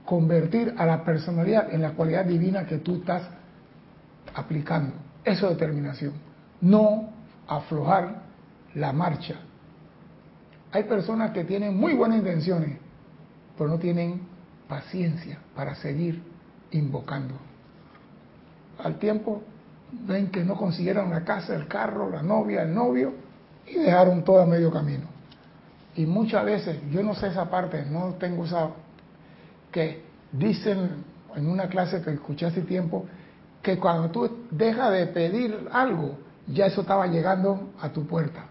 [0.04, 3.22] convertir a la personalidad en la cualidad divina que tú estás
[4.34, 4.94] aplicando.
[5.24, 6.12] Eso es determinación.
[6.60, 7.10] No
[7.46, 8.22] aflojar
[8.74, 9.36] la marcha.
[10.72, 12.78] Hay personas que tienen muy buenas intenciones,
[13.56, 14.22] pero no tienen
[14.68, 16.22] paciencia para seguir
[16.70, 17.34] invocando.
[18.82, 19.42] Al tiempo
[19.92, 23.12] ven que no consiguieron la casa, el carro, la novia, el novio
[23.66, 25.04] y dejaron todo a medio camino.
[25.94, 28.70] Y muchas veces, yo no sé esa parte, no tengo esa
[29.70, 30.02] que
[30.32, 31.04] dicen
[31.36, 33.06] en una clase que escuché hace tiempo,
[33.62, 38.46] que cuando tú dejas de pedir algo, ya eso estaba llegando a tu puerta.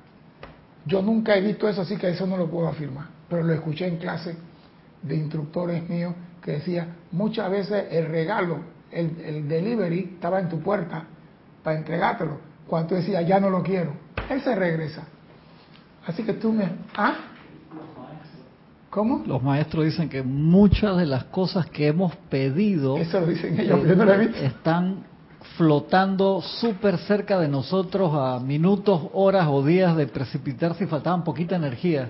[0.86, 3.88] Yo nunca he visto eso, así que eso no lo puedo afirmar, pero lo escuché
[3.88, 4.36] en clase
[5.02, 8.60] de instructores míos que decía, muchas veces el regalo,
[8.92, 11.06] el, el delivery estaba en tu puerta
[11.64, 12.38] para entregártelo.
[12.68, 13.92] Cuando tú decías, ya no lo quiero,
[14.30, 15.04] él se regresa.
[16.06, 16.70] Así que tú me...
[16.96, 17.16] ¿Ah?
[18.90, 19.24] ¿Cómo?
[19.26, 23.96] Los maestros dicen que muchas de las cosas que hemos pedido Eso dicen ellos, yo
[23.96, 25.06] no lo he están
[25.56, 31.56] flotando súper cerca de nosotros a minutos, horas o días de precipitarse y faltaban poquita
[31.56, 32.10] energía.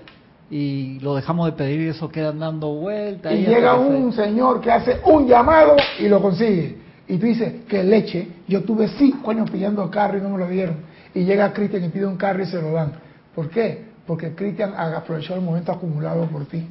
[0.50, 3.32] Y lo dejamos de pedir y eso queda dando vueltas.
[3.32, 6.81] Y llega un señor que hace un llamado y lo consigue.
[7.08, 10.48] Y tú dices, que leche, yo tuve cinco años pidiendo carro y no me lo
[10.48, 10.76] dieron.
[11.14, 12.92] Y llega Cristian y pide un carro y se lo dan.
[13.34, 13.92] ¿Por qué?
[14.06, 16.68] porque Cristian aprovechó el momento acumulado por ti.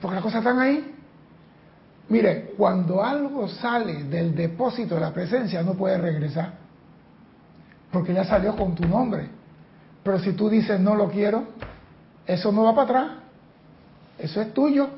[0.00, 0.94] Porque las cosas están ahí.
[2.08, 6.54] Mire, cuando algo sale del depósito de la presencia no puede regresar.
[7.90, 9.28] Porque ya salió con tu nombre.
[10.02, 11.44] Pero si tú dices no lo quiero,
[12.26, 13.18] eso no va para atrás.
[14.18, 14.88] Eso es tuyo.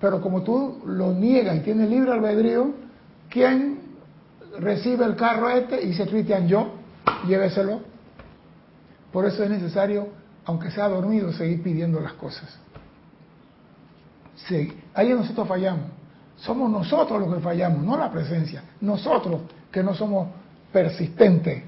[0.00, 2.72] Pero como tú lo niegas y tienes libre albedrío,
[3.28, 3.80] ¿quién
[4.58, 5.82] recibe el carro este?
[5.82, 6.74] Y dice Cristian, yo,
[7.26, 7.80] lléveselo.
[9.12, 10.08] Por eso es necesario
[10.48, 12.58] aunque sea dormido, seguir pidiendo las cosas.
[14.46, 15.90] Sí, ahí nosotros fallamos.
[16.38, 18.62] Somos nosotros los que fallamos, no la presencia.
[18.80, 20.28] Nosotros que no somos
[20.72, 21.64] persistentes,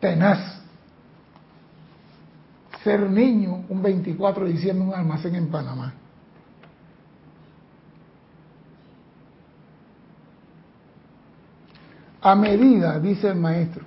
[0.00, 0.38] tenaz.
[2.82, 5.92] Ser niño un 24 de diciembre un almacén en Panamá.
[12.24, 13.84] A medida, dice el maestro,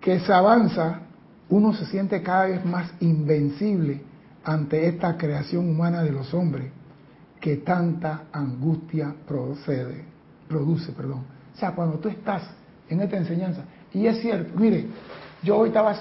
[0.00, 1.02] que se avanza
[1.50, 4.02] uno se siente cada vez más invencible
[4.44, 6.70] ante esta creación humana de los hombres,
[7.40, 10.04] que tanta angustia procede,
[10.48, 11.24] produce, perdón.
[11.54, 12.42] O sea, cuando tú estás
[12.88, 13.62] en esta enseñanza,
[13.94, 14.86] y es cierto, mire,
[15.44, 15.94] yo hoy estaba,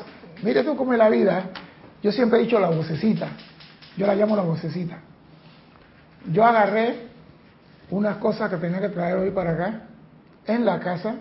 [0.44, 1.44] mire tú cómo es la vida, ¿eh?
[2.02, 3.30] yo siempre he dicho la vocecita,
[3.96, 4.98] yo la llamo la vocecita.
[6.32, 7.08] Yo agarré
[7.92, 9.82] unas cosas que tenía que traer hoy para acá,
[10.48, 11.16] en la casa,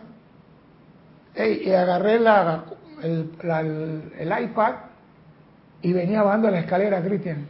[1.37, 2.65] y agarré la,
[3.03, 3.31] el,
[4.19, 4.75] el, iPad
[5.83, 7.47] y venía bajando la escalera, Cristian.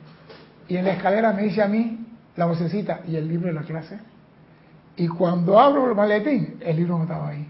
[0.68, 3.62] Y en la escalera me dice a mí la vocecita y el libro de la
[3.62, 3.98] clase.
[4.96, 7.48] Y cuando abro el maletín, el libro no estaba ahí.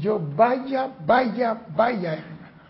[0.00, 2.18] Yo, vaya, vaya, vaya.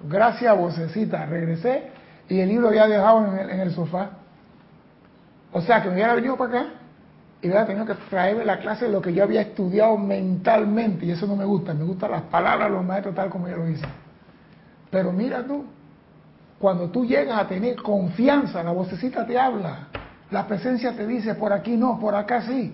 [0.01, 1.27] Gracias, vocecita.
[1.27, 1.91] Regresé
[2.29, 4.11] y el libro había dejado en el, en el sofá.
[5.53, 6.73] O sea que me hubiera venido para acá
[7.43, 11.05] y hubiera tenido que traerme la clase de lo que yo había estudiado mentalmente.
[11.05, 11.75] Y eso no me gusta.
[11.75, 13.85] Me gustan las palabras de los maestros tal como yo lo hice.
[14.93, 15.65] Pero mira tú,
[16.61, 19.89] cuando tú llegas a tener confianza, la vocecita te habla.
[20.31, 22.73] La presencia te dice, por aquí no, por acá sí.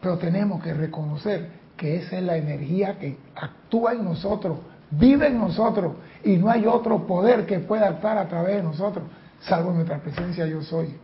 [0.00, 4.58] Pero tenemos que reconocer que esa es la energía que actúa en nosotros,
[4.90, 5.92] vive en nosotros,
[6.24, 9.04] y no hay otro poder que pueda actuar a través de nosotros,
[9.40, 10.96] salvo nuestra presencia yo soy.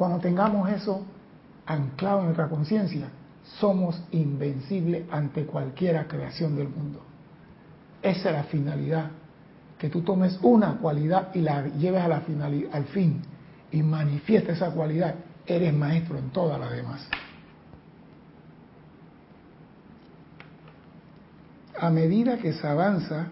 [0.00, 1.04] Cuando tengamos eso
[1.66, 3.08] anclado en nuestra conciencia,
[3.58, 7.02] somos invencibles ante cualquier creación del mundo.
[8.00, 9.10] Esa es la finalidad,
[9.76, 13.20] que tú tomes una cualidad y la lleves a la finalidad, al fin
[13.72, 17.06] y manifiesta esa cualidad, eres maestro en todas las demás.
[21.78, 23.26] A medida que se avanza,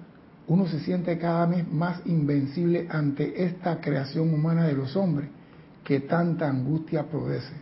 [0.46, 5.30] uno se siente cada vez más invencible ante esta creación humana de los hombres
[5.88, 7.54] que tanta angustia produce.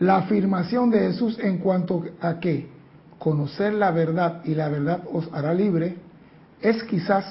[0.00, 2.68] La afirmación de Jesús en cuanto a que
[3.18, 5.96] conocer la verdad y la verdad os hará libre
[6.60, 7.24] es quizás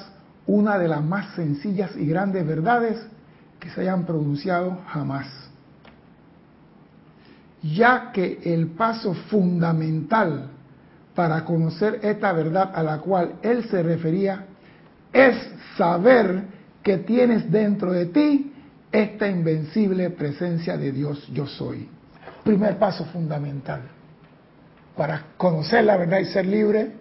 [0.48, 2.98] una de las más sencillas y grandes verdades
[3.60, 5.28] que se hayan pronunciado jamás.
[7.62, 10.48] Ya que el paso fundamental
[11.14, 14.46] para conocer esta verdad a la cual él se refería
[15.12, 15.36] es
[15.78, 16.42] saber
[16.82, 18.51] que tienes dentro de ti
[18.92, 21.88] esta invencible presencia de Dios yo soy.
[22.44, 23.80] Primer paso fundamental.
[24.96, 26.92] Para conocer la verdad y ser libre,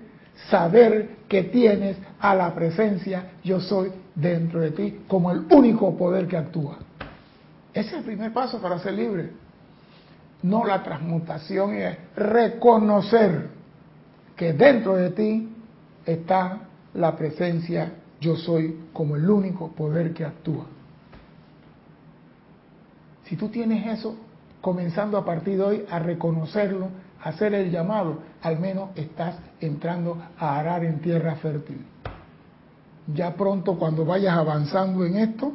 [0.49, 6.27] saber que tienes a la presencia yo soy dentro de ti como el único poder
[6.27, 6.77] que actúa.
[7.73, 9.31] Ese es el primer paso para ser libre.
[10.43, 13.49] No la transmutación es reconocer
[14.35, 15.49] que dentro de ti
[16.05, 16.59] está
[16.93, 20.65] la presencia yo soy como el único poder que actúa.
[23.31, 24.17] Si tú tienes eso,
[24.59, 26.89] comenzando a partir de hoy a reconocerlo,
[27.23, 31.77] a hacer el llamado, al menos estás entrando a arar en tierra fértil.
[33.15, 35.53] Ya pronto cuando vayas avanzando en esto,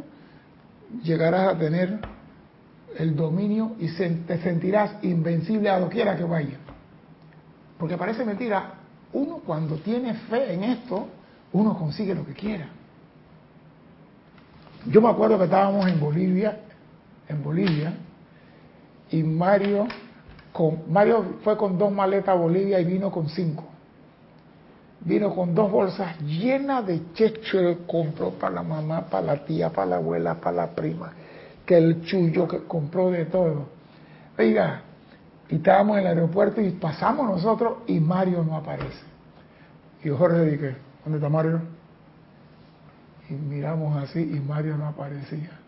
[1.03, 2.01] llegarás a tener
[2.97, 6.57] el dominio y te sentirás invencible a lo quiera que vaya.
[7.79, 8.73] Porque parece mentira,
[9.13, 11.09] uno cuando tiene fe en esto,
[11.53, 12.69] uno consigue lo que quiera.
[14.87, 16.63] Yo me acuerdo que estábamos en Bolivia,
[17.29, 17.95] en Bolivia,
[19.11, 19.87] y Mario,
[20.53, 23.65] con, Mario fue con dos maletas a Bolivia y vino con cinco.
[25.01, 29.87] Vino con dos bolsas llenas de checho, compró para la mamá, para la tía, para
[29.87, 31.13] la abuela, para la prima,
[31.65, 33.69] que el chullo que compró de todo.
[34.39, 34.83] Oiga,
[35.49, 39.05] y estábamos en el aeropuerto y pasamos nosotros y Mario no aparece.
[40.03, 41.61] Y Jorge dije, ¿dónde está Mario?
[43.29, 45.66] Y miramos así y Mario no aparecía.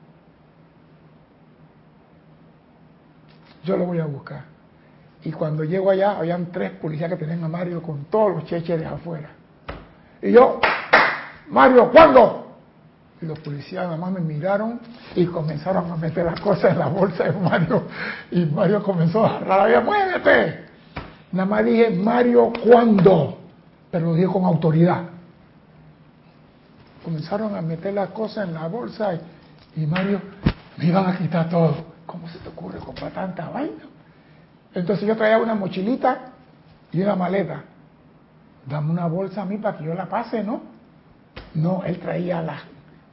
[3.65, 4.45] Yo lo voy a buscar.
[5.25, 8.79] Y cuando llego allá, habían tres policías que tenían a Mario con todos los cheches
[8.79, 9.31] de afuera.
[10.23, 10.61] Y yo,
[11.49, 12.47] Mario, ¿cuándo?
[13.21, 14.81] Y los policías nada más me miraron
[15.17, 17.83] y comenzaron a meter las cosas en la bolsa de Mario.
[18.31, 20.67] Y Mario comenzó a la ¡muévete!
[21.33, 23.39] Nada más dije, Mario, ¿cuándo?
[23.91, 25.03] Pero lo dije con autoridad.
[27.05, 30.21] Comenzaron a meter las cosas en la bolsa y, y Mario,
[30.77, 31.88] me iban a quitar todo.
[32.09, 33.85] ¿Cómo se te ocurre comprar tanta vaina?
[34.75, 36.33] Entonces yo traía una mochilita
[36.91, 37.63] y una maleta.
[38.67, 40.63] Dame una bolsa a mí para que yo la pase, ¿no?
[41.55, 42.63] No, él traía las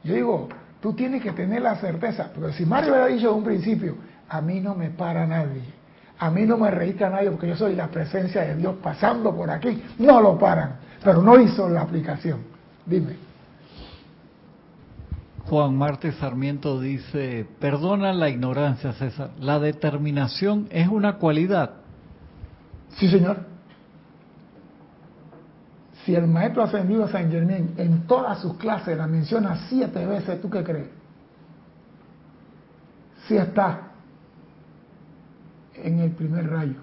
[0.06, 0.48] yo digo,
[0.80, 3.96] tú tienes que tener la certeza, porque si Mario hubiera dicho de un principio,
[4.28, 5.62] a mí no me para nadie,
[6.16, 9.50] a mí no me registra nadie porque yo soy la presencia de Dios pasando por
[9.50, 12.38] aquí, no lo paran, pero no hizo la aplicación.
[12.86, 13.25] Dime.
[15.48, 21.70] Juan Marte Sarmiento dice, perdona la ignorancia, César, la determinación es una cualidad.
[22.96, 23.46] Sí, señor.
[26.04, 30.50] Si el maestro ascendido San Germán en todas sus clases la menciona siete veces, ¿tú
[30.50, 30.88] qué crees?
[33.26, 33.80] sí está
[35.74, 36.76] en el primer rayo.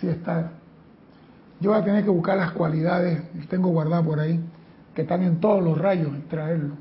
[0.00, 0.50] Sí está.
[1.60, 4.40] Yo voy a tener que buscar las cualidades, tengo guardado por ahí,
[4.94, 6.74] que están en todos los rayos traerlo.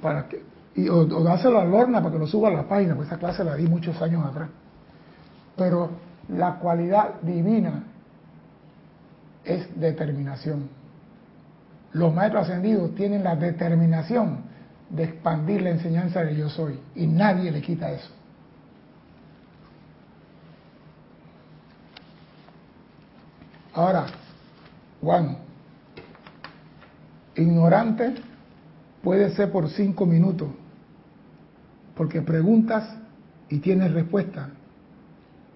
[0.00, 0.42] Para que,
[0.74, 3.18] y, o, o dáselo a Lorna para que lo suba a la página, porque esa
[3.18, 4.48] clase la di muchos años atrás.
[5.56, 5.90] Pero
[6.28, 7.84] la cualidad divina
[9.44, 10.68] es determinación.
[11.92, 14.42] Los maestros ascendidos tienen la determinación
[14.90, 18.10] de expandir la enseñanza de yo soy y nadie le quita eso.
[23.74, 24.06] Ahora,
[25.00, 25.38] Juan,
[27.38, 28.14] ignorante
[29.02, 30.48] puede ser por cinco minutos,
[31.94, 32.96] porque preguntas
[33.48, 34.50] y tienes respuesta.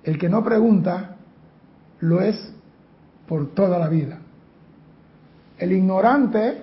[0.05, 1.16] El que no pregunta
[2.01, 2.53] lo es
[3.26, 4.18] por toda la vida.
[5.59, 6.62] El ignorante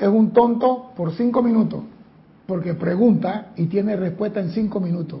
[0.00, 1.84] es un tonto por cinco minutos,
[2.46, 5.20] porque pregunta y tiene respuesta en cinco minutos.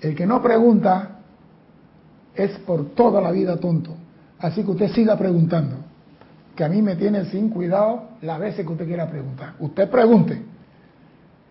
[0.00, 1.20] El que no pregunta
[2.34, 3.96] es por toda la vida tonto.
[4.38, 5.76] Así que usted siga preguntando,
[6.56, 9.54] que a mí me tiene sin cuidado las veces que usted quiera preguntar.
[9.60, 10.42] Usted pregunte,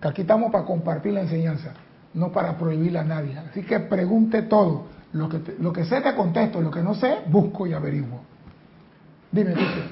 [0.01, 1.73] que aquí estamos para compartir la enseñanza,
[2.13, 3.37] no para prohibirla a nadie.
[3.37, 4.87] Así que pregunte todo.
[5.13, 8.21] Lo que, lo que sé te contesto, lo que no sé, busco y averiguo.
[9.31, 9.83] Dime, dice.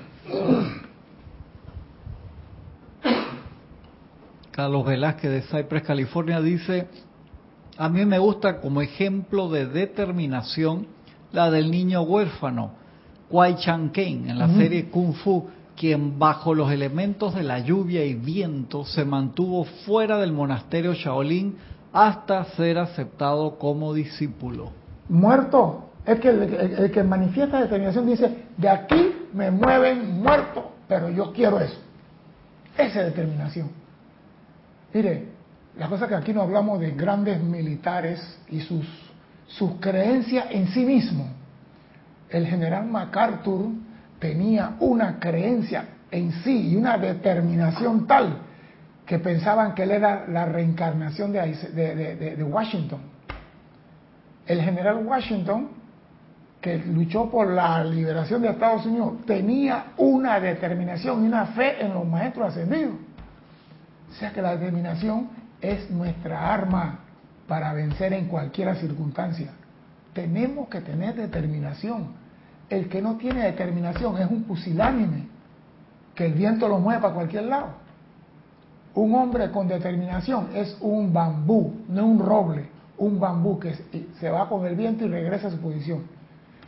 [4.51, 6.88] Carlos Velázquez de Cypress, California dice,
[7.78, 10.88] a mí me gusta como ejemplo de determinación
[11.32, 12.72] la del niño huérfano,
[13.34, 18.06] Kwai Chang Ken, en la serie Kung Fu, quien bajo los elementos de la lluvia
[18.06, 21.56] y viento se mantuvo fuera del monasterio Shaolin
[21.92, 24.70] hasta ser aceptado como discípulo.
[25.10, 25.90] Muerto.
[26.06, 31.34] Es que el, el que manifiesta determinación dice, de aquí me mueven muerto, pero yo
[31.34, 31.80] quiero eso.
[32.78, 33.72] Esa es determinación.
[34.94, 35.30] Mire,
[35.80, 38.22] la cosa que aquí no hablamos de grandes militares
[38.52, 38.86] y sus,
[39.48, 41.30] sus creencias en sí mismos.
[42.34, 43.70] El general MacArthur
[44.20, 48.40] tenía una creencia en sí y una determinación tal
[49.06, 53.00] que pensaban que él era la reencarnación de, Washington.
[54.48, 55.70] El general Washington,
[56.60, 61.94] que luchó por la liberación de Estados Unidos, tenía una determinación y una fe en
[61.94, 62.96] los maestros ascendidos.
[64.10, 65.30] O sea que la determinación
[65.62, 67.00] es nuestra arma
[67.48, 69.52] para vencer en cualquier circunstancia.
[70.14, 72.23] Tenemos que tener determinación.
[72.74, 75.28] El que no tiene determinación es un pusilánime,
[76.16, 77.68] que el viento lo mueve para cualquier lado.
[78.96, 82.66] Un hombre con determinación es un bambú, no un roble,
[82.98, 83.76] un bambú que
[84.20, 86.02] se va con el viento y regresa a su posición.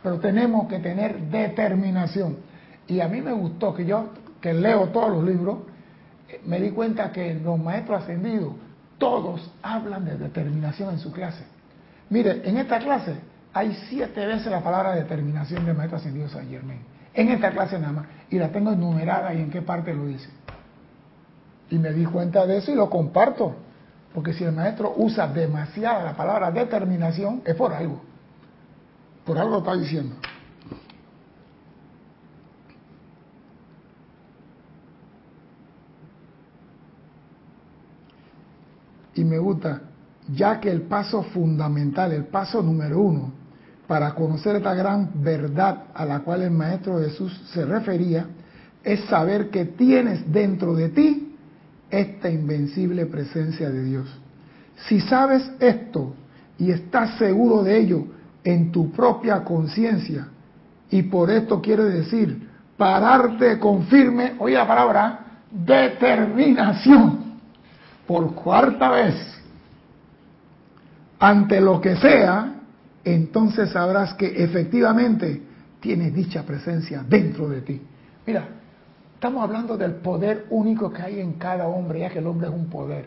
[0.00, 2.36] Pero tenemos que tener determinación.
[2.86, 5.58] Y a mí me gustó que yo, que leo todos los libros,
[6.44, 8.52] me di cuenta que los maestros ascendidos,
[8.98, 11.42] todos hablan de determinación en su clase.
[12.10, 13.16] Mire, en esta clase
[13.56, 16.76] hay siete veces la palabra determinación del maestro ascendido San Germán.
[17.14, 18.06] En esta clase nada más.
[18.28, 20.28] Y la tengo enumerada y en qué parte lo dice.
[21.70, 23.56] Y me di cuenta de eso y lo comparto.
[24.12, 28.02] Porque si el maestro usa demasiada la palabra determinación, es por algo.
[29.24, 30.16] Por algo está diciendo.
[39.14, 39.80] y me gusta,
[40.28, 43.32] ya que el paso fundamental, el paso número uno,
[43.86, 48.26] para conocer esta gran verdad a la cual el Maestro Jesús se refería,
[48.82, 51.36] es saber que tienes dentro de ti
[51.90, 54.08] esta invencible presencia de Dios.
[54.88, 56.14] Si sabes esto
[56.58, 58.06] y estás seguro de ello
[58.44, 60.28] en tu propia conciencia,
[60.90, 65.20] y por esto quiere decir pararte con firme, oye la palabra,
[65.50, 67.26] determinación
[68.06, 69.14] por cuarta vez
[71.18, 72.55] ante lo que sea,
[73.06, 75.40] entonces sabrás que efectivamente
[75.78, 77.80] tienes dicha presencia dentro de ti.
[78.26, 78.48] Mira,
[79.14, 82.54] estamos hablando del poder único que hay en cada hombre, ya que el hombre es
[82.54, 83.06] un poder.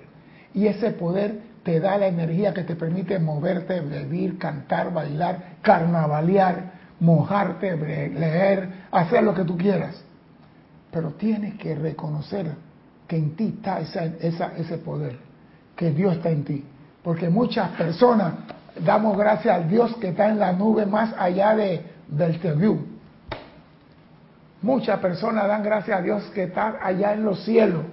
[0.53, 6.71] Y ese poder te da la energía que te permite moverte, vivir, cantar, bailar, carnavalear,
[7.01, 10.01] mojarte, leer, hacer lo que tú quieras.
[10.91, 12.53] Pero tienes que reconocer
[13.05, 15.17] que en ti está ese poder,
[15.75, 16.63] que Dios está en ti.
[17.03, 18.33] Porque muchas personas
[18.85, 22.85] damos gracias al Dios que está en la nube más allá de Belteview.
[24.61, 27.83] Muchas personas dan gracias a Dios que está allá en los cielos.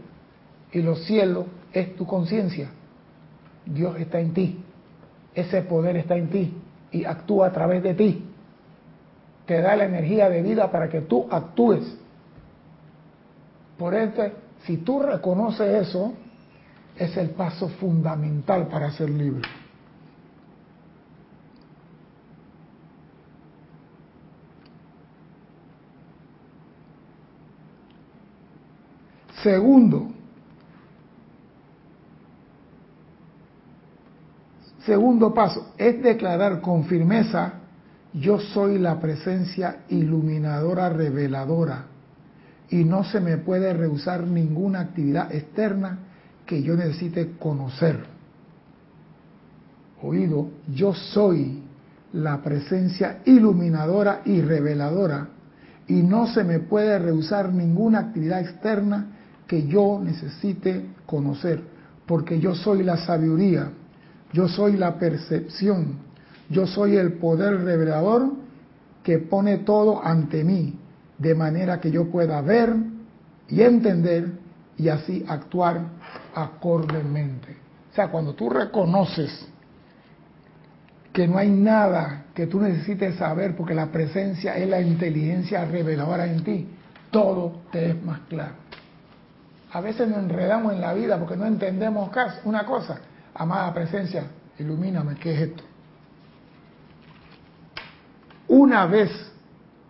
[0.72, 2.68] Y los cielos es tu conciencia.
[3.64, 4.62] Dios está en ti.
[5.34, 6.54] Ese poder está en ti
[6.90, 8.24] y actúa a través de ti.
[9.46, 11.96] Te da la energía de vida para que tú actúes.
[13.78, 14.32] Por este
[14.66, 16.12] si tú reconoces eso,
[16.96, 19.42] es el paso fundamental para ser libre.
[29.46, 30.08] Segundo,
[34.84, 37.52] segundo paso es declarar con firmeza,
[38.12, 41.84] yo soy la presencia iluminadora reveladora
[42.70, 46.00] y no se me puede rehusar ninguna actividad externa
[46.44, 48.00] que yo necesite conocer.
[50.02, 51.62] Oído, yo soy
[52.14, 55.28] la presencia iluminadora y reveladora
[55.86, 59.12] y no se me puede rehusar ninguna actividad externa
[59.46, 61.62] que yo necesite conocer,
[62.06, 63.70] porque yo soy la sabiduría,
[64.32, 65.98] yo soy la percepción,
[66.50, 68.32] yo soy el poder revelador
[69.02, 70.78] que pone todo ante mí,
[71.18, 72.74] de manera que yo pueda ver
[73.48, 74.32] y entender
[74.76, 75.80] y así actuar
[76.34, 77.56] acordemente.
[77.92, 79.46] O sea, cuando tú reconoces
[81.12, 86.26] que no hay nada que tú necesites saber porque la presencia es la inteligencia reveladora
[86.26, 86.68] en ti,
[87.10, 88.65] todo te es más claro.
[89.72, 92.10] A veces nos enredamos en la vida porque no entendemos
[92.44, 93.00] una cosa.
[93.34, 94.24] Amada presencia,
[94.58, 95.62] ilumíname, ¿qué es esto?
[98.48, 99.10] Una vez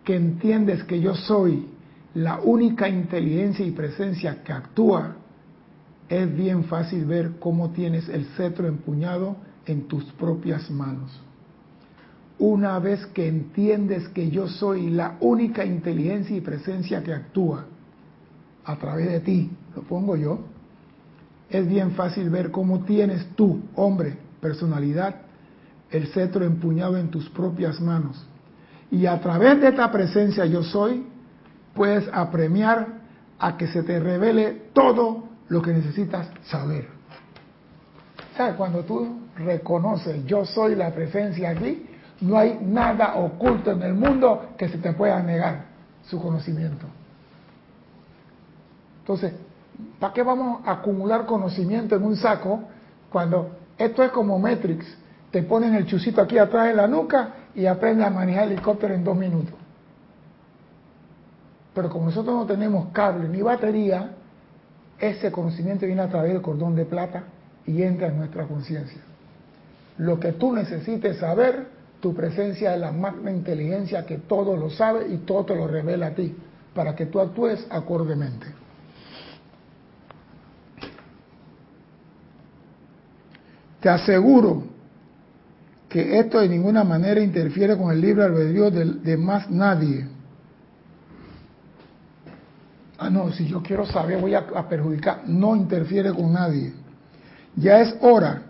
[0.03, 1.69] que entiendes que yo soy
[2.15, 5.15] la única inteligencia y presencia que actúa,
[6.09, 11.21] es bien fácil ver cómo tienes el cetro empuñado en tus propias manos.
[12.39, 17.65] Una vez que entiendes que yo soy la única inteligencia y presencia que actúa
[18.67, 20.39] a través de ti, lo pongo yo,
[21.49, 25.15] es bien fácil ver cómo tienes tú, hombre, personalidad,
[25.89, 28.27] el cetro empuñado en tus propias manos.
[28.91, 31.05] Y a través de esta presencia yo soy,
[31.73, 32.87] puedes apremiar
[33.39, 36.89] a que se te revele todo lo que necesitas saber.
[38.35, 38.55] ¿Sabes?
[38.55, 41.85] Cuando tú reconoces yo soy la presencia aquí,
[42.19, 45.67] no hay nada oculto en el mundo que se te pueda negar
[46.03, 46.85] su conocimiento.
[49.07, 49.31] Entonces,
[50.01, 52.59] ¿para qué vamos a acumular conocimiento en un saco
[53.09, 54.85] cuando esto es como Matrix?
[55.31, 58.93] Te ponen el chusito aquí atrás en la nuca y aprendes a manejar el helicóptero
[58.93, 59.53] en dos minutos.
[61.73, 64.11] Pero como nosotros no tenemos cable ni batería,
[64.99, 67.23] ese conocimiento viene a través del cordón de plata
[67.65, 68.99] y entra en nuestra conciencia.
[69.99, 71.65] Lo que tú necesites saber,
[72.01, 76.07] tu presencia es la magna inteligencia que todo lo sabe y todo te lo revela
[76.07, 76.35] a ti,
[76.73, 78.66] para que tú actúes acordemente.
[83.79, 84.63] Te aseguro
[85.89, 90.07] que esto de ninguna manera interfiere con el libre albedrío de, más nadie.
[92.97, 95.21] Ah, no, si yo quiero saber voy a, a perjudicar.
[95.27, 96.73] No interfiere con nadie.
[97.55, 98.41] Ya es hora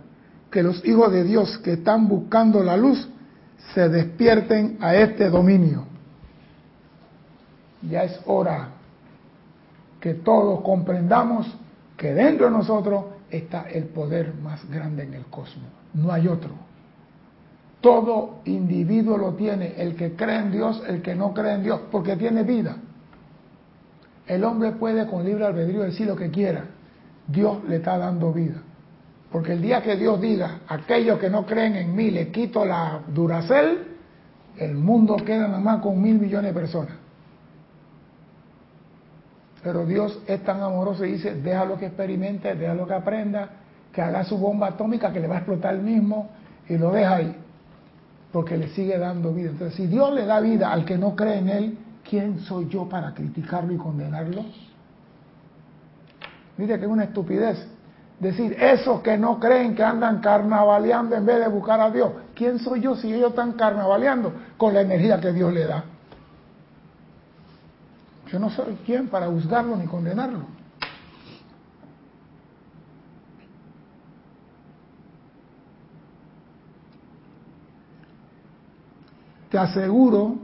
[0.49, 3.07] que los hijos de Dios que están buscando la luz
[3.73, 5.85] se despierten a este dominio.
[7.81, 8.69] Ya es hora
[9.99, 11.47] que todos comprendamos
[11.97, 15.69] que dentro de nosotros está el poder más grande en el cosmos.
[15.93, 16.51] No hay otro.
[17.81, 21.81] Todo individuo lo tiene, el que cree en Dios, el que no cree en Dios,
[21.91, 22.77] porque tiene vida.
[24.25, 26.65] El hombre puede con libre albedrío decir lo que quiera.
[27.27, 28.61] Dios le está dando vida.
[29.31, 33.01] Porque el día que Dios diga, aquellos que no creen en mí, le quito la
[33.13, 33.95] duracel,
[34.57, 36.93] el mundo queda nada más con mil millones de personas.
[39.67, 43.49] Pero Dios es tan amoroso y dice, déjalo que experimente, déjalo que aprenda,
[43.91, 46.29] que haga su bomba atómica que le va a explotar el mismo
[46.69, 47.35] y lo deja ahí,
[48.31, 49.49] porque le sigue dando vida.
[49.49, 51.77] Entonces, si Dios le da vida al que no cree en Él,
[52.09, 54.45] ¿quién soy yo para criticarlo y condenarlo?
[56.55, 57.67] Mire que es una estupidez.
[58.21, 62.57] Decir, esos que no creen que andan carnavaleando en vez de buscar a Dios, ¿quién
[62.59, 65.83] soy yo si ellos están carnavaleando con la energía que Dios le da?
[68.31, 70.39] Yo no soy quien para juzgarlo ni condenarlo.
[79.49, 80.39] Te aseguro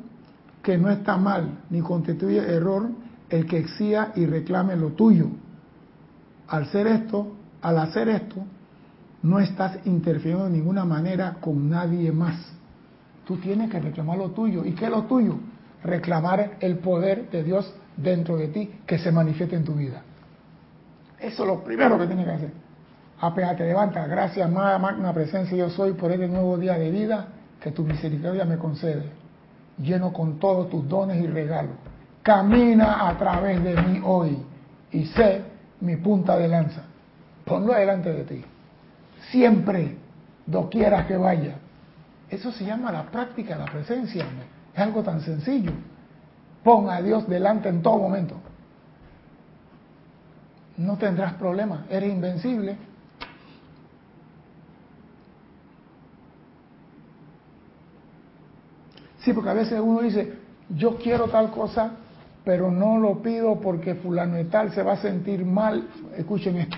[0.61, 2.89] que no está mal ni constituye error
[3.29, 5.27] el que exija y reclame lo tuyo.
[6.47, 8.45] Al ser esto, al hacer esto,
[9.23, 12.37] no estás interfiriendo de ninguna manera con nadie más.
[13.25, 14.63] Tú tienes que reclamar lo tuyo.
[14.65, 15.35] ¿Y qué es lo tuyo?
[15.83, 20.01] Reclamar el poder de Dios dentro de ti que se manifieste en tu vida.
[21.19, 22.51] Eso es lo primero que tienes que hacer.
[23.21, 27.27] Apenas te levantas, gracias, amada magna presencia, yo soy por este nuevo día de vida
[27.61, 29.03] que tu misericordia me concede,
[29.77, 31.75] lleno con todos tus dones y regalos.
[32.21, 34.37] Camina a través de mí hoy
[34.91, 35.41] y sé
[35.79, 36.83] mi punta de lanza.
[37.45, 38.45] ponlo delante de ti.
[39.31, 39.97] Siempre,
[40.69, 41.55] quieras que vaya.
[42.29, 44.25] Eso se llama la práctica de la presencia.
[44.73, 45.71] Es algo tan sencillo.
[46.63, 48.35] Pon a Dios delante en todo momento.
[50.77, 52.77] No tendrás problemas, eres invencible.
[59.19, 60.33] Sí, porque a veces uno dice,
[60.69, 61.91] yo quiero tal cosa,
[62.43, 65.87] pero no lo pido porque fulano y tal se va a sentir mal.
[66.17, 66.77] Escuchen esto.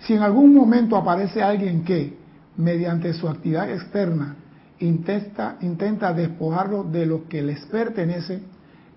[0.00, 2.16] Si en algún momento aparece alguien que,
[2.56, 4.36] mediante su actividad externa,
[4.80, 8.40] intenta, intenta despojarlo de lo que les pertenece,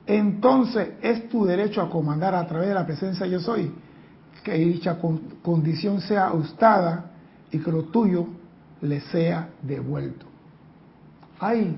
[0.06, 3.72] entonces es tu derecho a comandar a través de la presencia yo soy,
[4.44, 4.98] que dicha
[5.42, 7.12] condición sea ajustada
[7.52, 8.28] y que lo tuyo
[8.82, 10.26] le sea devuelto.
[11.40, 11.78] Ay,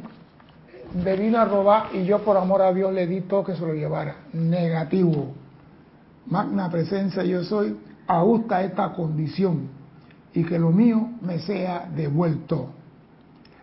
[1.03, 3.61] me vino a robar y yo por amor a Dios le di todo que se
[3.61, 4.15] lo llevara.
[4.33, 5.33] Negativo.
[6.27, 7.77] Magna presencia yo soy,
[8.07, 9.69] ajusta esta condición
[10.33, 12.69] y que lo mío me sea devuelto.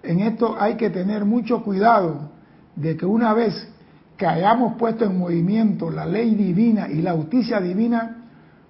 [0.09, 2.31] En esto hay que tener mucho cuidado
[2.75, 3.69] de que una vez
[4.17, 8.25] que hayamos puesto en movimiento la ley divina y la justicia divina,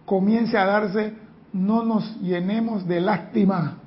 [0.04, 1.12] comience a darse,
[1.52, 3.78] no nos llenemos de lástima.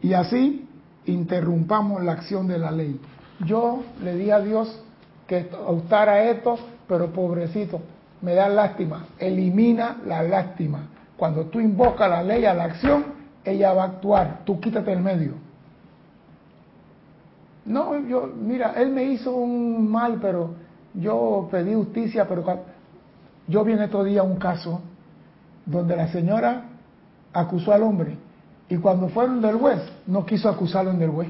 [0.00, 0.68] Y así
[1.06, 3.00] interrumpamos la acción de la ley.
[3.44, 4.80] Yo le di a Dios
[5.26, 7.80] que optara esto, pero pobrecito,
[8.22, 9.06] me da lástima.
[9.18, 10.86] Elimina la lástima.
[11.16, 13.19] Cuando tú invocas la ley a la acción,
[13.50, 14.40] ella va a actuar.
[14.44, 15.34] Tú quítate el medio.
[17.64, 20.54] No, yo, mira, él me hizo un mal, pero
[20.94, 22.44] yo pedí justicia, pero
[23.46, 24.80] yo vi en estos días un caso
[25.66, 26.64] donde la señora
[27.32, 28.16] acusó al hombre
[28.68, 31.28] y cuando fueron del juez, no quiso acusarlo en del juez.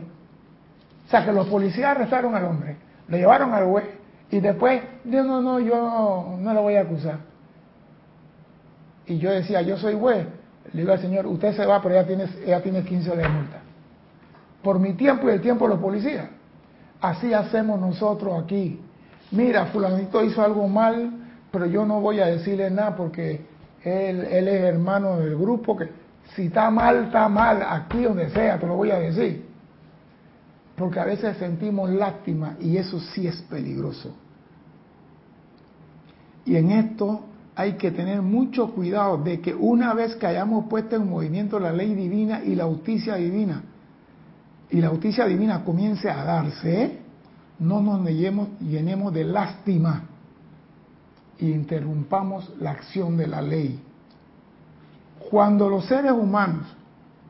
[1.06, 2.76] O sea que los policías arrestaron al hombre,
[3.08, 3.86] lo llevaron al juez
[4.30, 7.18] y después, no, no, no, yo no, lo voy a acusar.
[9.06, 10.26] Y yo decía, yo soy juez.
[10.72, 13.60] Le digo al señor, usted se va, pero ella tiene, ella tiene 15 de multa
[14.62, 16.28] por mi tiempo y el tiempo de los policías.
[17.00, 18.80] Así hacemos nosotros aquí.
[19.30, 21.10] Mira, fulanito hizo algo mal,
[21.50, 23.46] pero yo no voy a decirle nada porque
[23.82, 25.88] él, él es hermano del grupo, que
[26.34, 29.48] si está mal, está mal, aquí donde sea, te lo voy a decir.
[30.76, 34.14] Porque a veces sentimos lástima y eso sí es peligroso.
[36.44, 37.20] Y en esto
[37.56, 41.72] hay que tener mucho cuidado de que una vez que hayamos puesto en movimiento la
[41.72, 43.62] ley divina y la justicia divina,
[44.70, 46.98] y la justicia divina comience a darse,
[47.58, 50.04] no nos llenemos, de lástima
[51.38, 53.80] e interrumpamos la acción de la ley.
[55.30, 56.66] Cuando los seres humanos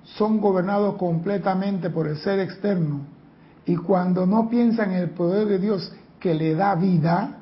[0.05, 3.01] son gobernados completamente por el ser externo
[3.67, 7.40] y cuando no piensan en el poder de Dios que le da vida,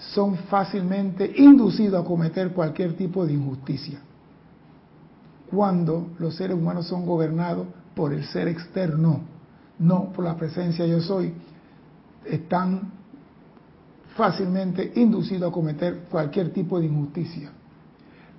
[0.00, 4.00] son fácilmente inducidos a cometer cualquier tipo de injusticia.
[5.50, 9.20] Cuando los seres humanos son gobernados por el ser externo,
[9.78, 11.34] no por la presencia yo soy,
[12.24, 12.92] están
[14.16, 17.50] fácilmente inducidos a cometer cualquier tipo de injusticia.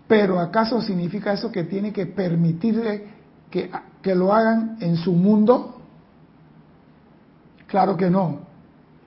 [0.07, 3.05] Pero ¿acaso significa eso que tiene que permitirle
[3.49, 3.69] que,
[4.01, 5.81] que lo hagan en su mundo?
[7.67, 8.39] Claro que no.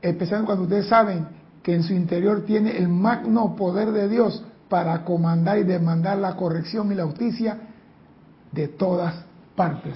[0.01, 1.27] Especialmente cuando ustedes saben
[1.65, 6.37] que en su interior tiene el magno poder de Dios para comandar y demandar la
[6.37, 7.57] corrección y la justicia
[8.53, 9.25] de todas
[9.57, 9.95] partes.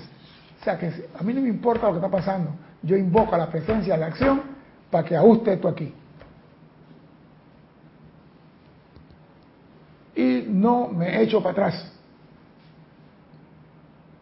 [0.60, 2.52] O sea que a mí no me importa lo que está pasando.
[2.82, 4.40] Yo invoco a la presencia de la acción
[4.90, 5.92] para que ajuste esto aquí.
[10.16, 11.92] Y no me echo para atrás.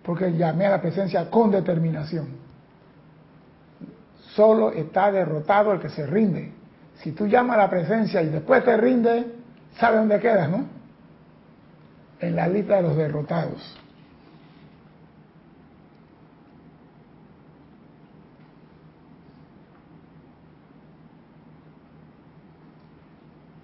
[0.02, 2.26] Porque llamé a la presencia con determinación.
[4.34, 6.65] Solo está derrotado el que se rinde.
[7.02, 9.26] Si tú llamas a la presencia y después te rinde,
[9.78, 10.64] ¿sabes dónde quedas, no?
[12.20, 13.76] En la lista de los derrotados.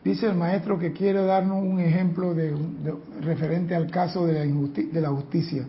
[0.04, 2.54] Dice el maestro que quiere darnos un ejemplo de,
[3.20, 5.64] referente al caso de la, de la justicia.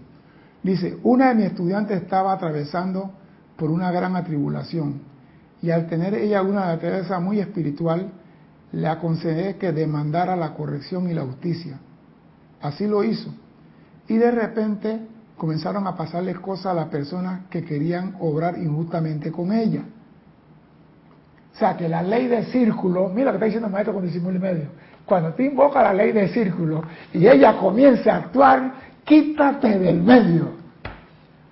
[0.64, 3.12] Dice, una de mis estudiantes estaba atravesando
[3.56, 5.13] por una gran atribulación
[5.64, 8.12] y al tener ella una naturaleza muy espiritual,
[8.74, 11.80] le aconsejé que demandara la corrección y la justicia.
[12.62, 13.34] Así lo hizo.
[14.10, 15.00] Y de repente
[15.38, 19.84] comenzaron a pasarle cosas a las personas que querían obrar injustamente con ella.
[21.56, 24.06] O sea, que la ley de círculo, mira lo que está diciendo el maestro con
[24.06, 24.66] disimulo y medio.
[25.06, 26.84] Cuando te invoca la ley de círculo
[27.14, 28.74] y ella comienza a actuar,
[29.06, 30.63] quítate del medio.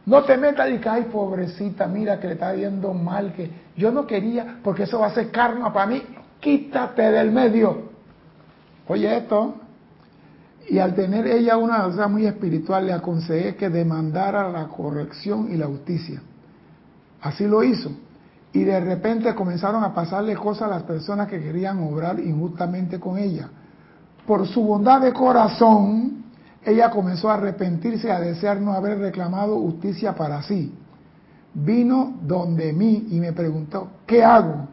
[0.05, 3.91] No te metas y que, ay, pobrecita, mira que le está viendo mal, que yo
[3.91, 6.01] no quería, porque eso va a ser karma para mí.
[6.39, 7.91] Quítate del medio.
[8.87, 9.55] Oye esto,
[10.69, 15.57] Y al tener ella una cosa muy espiritual, le aconsejé que demandara la corrección y
[15.57, 16.21] la justicia.
[17.21, 17.91] Así lo hizo.
[18.53, 23.17] Y de repente comenzaron a pasarle cosas a las personas que querían obrar injustamente con
[23.17, 23.49] ella.
[24.25, 26.20] Por su bondad de corazón,
[26.63, 30.73] ella comenzó a arrepentirse, a desear no haber reclamado justicia para sí.
[31.53, 34.67] Vino donde mí y me preguntó, ¿qué hago?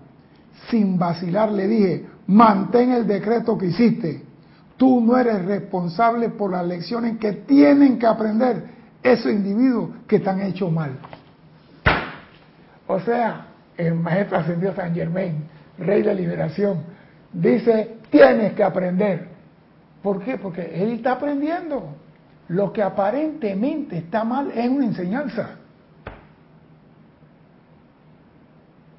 [0.71, 4.23] Sin vacilar le dije, mantén el decreto que hiciste.
[4.77, 8.65] Tú no eres responsable por las lecciones que tienen que aprender
[9.03, 10.99] esos individuos que te han hecho mal.
[12.87, 15.45] O sea, el maestro ascendió San Germain,
[15.79, 16.83] rey de liberación,
[17.33, 19.28] dice, tienes que aprender.
[20.09, 20.39] ¿Por qué?
[20.39, 21.95] Porque él está aprendiendo.
[22.49, 25.51] Lo que aparentemente está mal es una enseñanza.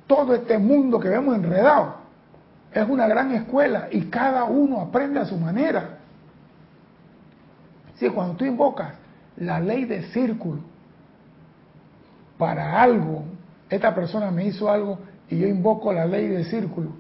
[0.06, 1.96] Todo este mundo que vemos enredado
[2.72, 5.98] es una gran escuela y cada uno aprende a su manera.
[7.96, 8.94] Si cuando tú invocas
[9.38, 10.60] la ley de círculo
[12.38, 13.24] para algo,
[13.68, 16.92] esta persona me hizo algo y yo invoco la ley de círculo,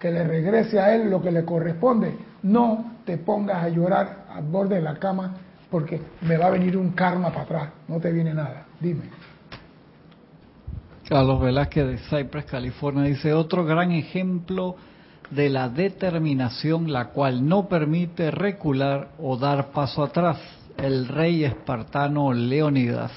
[0.00, 2.12] que le regrese a él lo que le corresponde.
[2.42, 5.34] No te pongas a llorar al borde de la cama
[5.70, 7.68] porque me va a venir un karma para atrás.
[7.88, 8.66] No te viene nada.
[8.78, 9.04] Dime.
[11.08, 14.76] Carlos Velázquez de Cypress, California, dice otro gran ejemplo
[15.30, 20.38] de la determinación la cual no permite recular o dar paso atrás.
[20.76, 23.10] El rey espartano Leonidas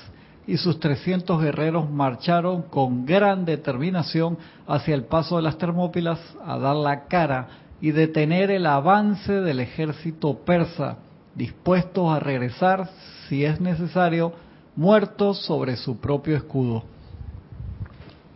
[0.47, 6.57] y sus 300 guerreros marcharon con gran determinación hacia el paso de las Termópilas a
[6.57, 10.97] dar la cara y detener el avance del ejército persa,
[11.35, 12.89] dispuestos a regresar,
[13.27, 14.33] si es necesario,
[14.75, 16.83] muertos sobre su propio escudo.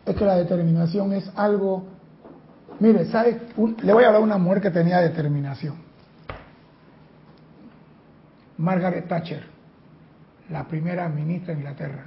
[0.06, 1.86] Es que la determinación es algo...
[2.80, 3.42] Mire, ¿sabe?
[3.84, 5.76] le voy a hablar de una mujer que tenía determinación.
[8.58, 9.60] Margaret Thatcher
[10.50, 12.06] la primera ministra de Inglaterra.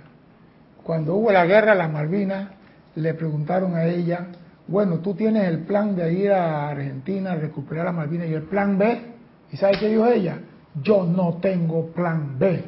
[0.82, 2.48] Cuando hubo la guerra de las Malvinas,
[2.96, 4.26] le preguntaron a ella,
[4.66, 8.44] bueno, tú tienes el plan de ir a Argentina a recuperar las Malvinas y el
[8.44, 9.02] plan B.
[9.50, 10.38] ¿Y sabe qué dijo ella?
[10.82, 12.64] Yo no tengo plan B.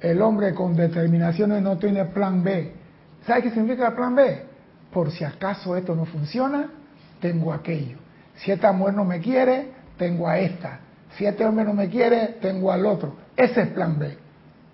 [0.00, 2.72] El hombre con determinaciones no tiene plan B.
[3.26, 4.42] ¿Sabe qué significa el plan B?
[4.92, 6.70] Por si acaso esto no funciona,
[7.20, 7.96] tengo aquello.
[8.36, 10.80] Si esta mujer no me quiere, tengo a esta.
[11.16, 13.16] Si este hombre no me quiere, tengo al otro.
[13.36, 14.16] Ese es plan B.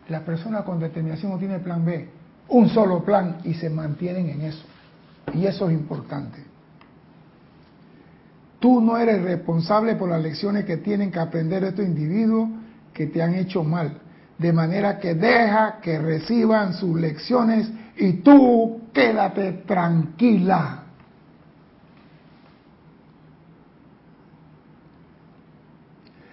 [0.09, 2.09] La persona con determinación no tiene plan B,
[2.49, 4.65] un solo plan y se mantienen en eso.
[5.35, 6.45] Y eso es importante.
[8.59, 12.49] Tú no eres responsable por las lecciones que tienen que aprender estos individuos
[12.93, 13.99] que te han hecho mal.
[14.39, 20.85] De manera que deja que reciban sus lecciones y tú quédate tranquila.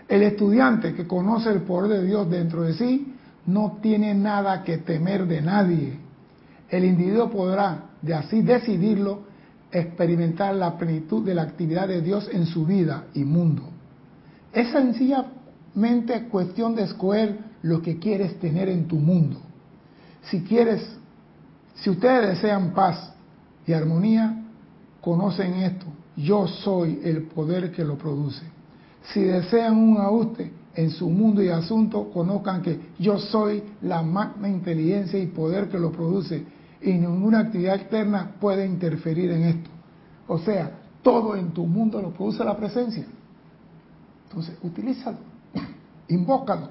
[0.07, 3.13] El estudiante que conoce el poder de Dios dentro de sí
[3.45, 5.97] no tiene nada que temer de nadie.
[6.69, 9.21] El individuo podrá, de así decidirlo,
[9.71, 13.63] experimentar la plenitud de la actividad de Dios en su vida y mundo.
[14.53, 19.39] Es sencillamente cuestión de escoger lo que quieres tener en tu mundo.
[20.23, 20.81] Si quieres,
[21.75, 23.13] si ustedes desean paz
[23.65, 24.43] y armonía,
[25.01, 25.85] conocen esto.
[26.15, 28.43] Yo soy el poder que lo produce.
[29.13, 34.47] Si desean un ajuste, en su mundo y asunto conozcan que yo soy la magna
[34.47, 36.43] inteligencia y poder que lo produce
[36.81, 39.69] y ninguna actividad externa puede interferir en esto.
[40.27, 40.71] O sea,
[41.01, 43.05] todo en tu mundo lo produce la presencia.
[44.27, 45.17] Entonces, utilízalo,
[46.09, 46.69] invócalo.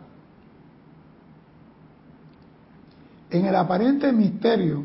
[3.31, 4.85] En el aparente misterio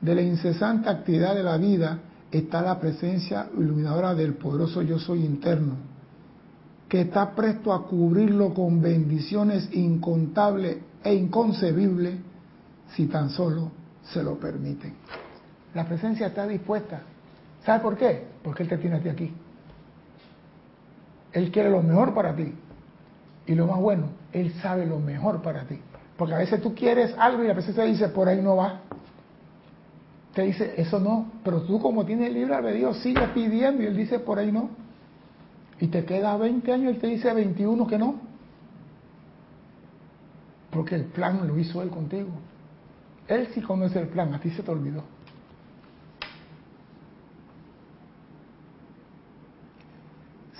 [0.00, 1.98] de la incesante actividad de la vida
[2.30, 5.94] está la presencia iluminadora del poderoso yo soy interno
[6.88, 12.14] que está presto a cubrirlo con bendiciones incontables e inconcebibles
[12.94, 13.70] si tan solo
[14.04, 14.94] se lo permiten.
[15.74, 17.02] La presencia está dispuesta.
[17.64, 18.24] ¿Sabe por qué?
[18.42, 19.32] Porque Él te tiene a ti aquí.
[21.32, 22.54] Él quiere lo mejor para ti.
[23.46, 25.80] Y lo más bueno, Él sabe lo mejor para ti.
[26.16, 28.80] Porque a veces tú quieres algo y la presencia dice, por ahí no va.
[30.34, 31.32] Te dice, eso no.
[31.42, 34.84] Pero tú como tienes libre albedrío, sigue pidiendo y Él dice, por ahí no
[35.80, 38.14] y te queda 20 años y te dice 21 que no.
[40.70, 42.30] Porque el plan lo hizo él contigo.
[43.28, 45.02] Él sí conoce el plan, a ti se te olvidó.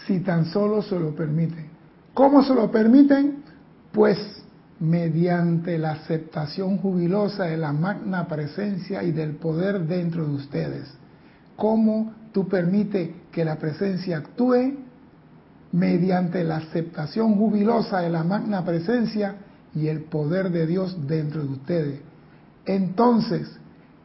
[0.07, 1.69] Si tan solo se lo permiten.
[2.13, 3.43] ¿Cómo se lo permiten?
[3.93, 4.19] Pues
[4.81, 10.93] mediante la aceptación jubilosa de la magna presencia y del poder dentro de ustedes.
[11.57, 14.85] ¿Cómo tú permites que la presencia actúe?
[15.75, 19.35] mediante la aceptación jubilosa de la magna presencia
[19.75, 22.01] y el poder de Dios dentro de ustedes.
[22.67, 23.51] Entonces,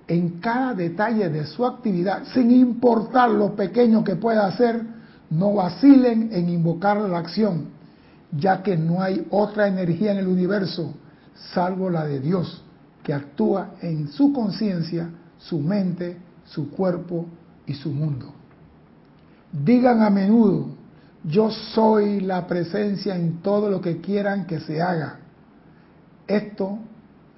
[0.08, 4.84] en cada detalle de su actividad, sin importar lo pequeño que pueda hacer,
[5.30, 7.68] no vacilen en invocar la acción,
[8.32, 10.94] ya que no hay otra energía en el universo
[11.54, 12.64] salvo la de Dios,
[13.04, 17.26] que actúa en su conciencia, su mente, su cuerpo
[17.66, 18.34] y su mundo.
[19.52, 20.76] Digan a menudo,
[21.24, 25.20] yo soy la presencia en todo lo que quieran que se haga.
[26.28, 26.80] Esto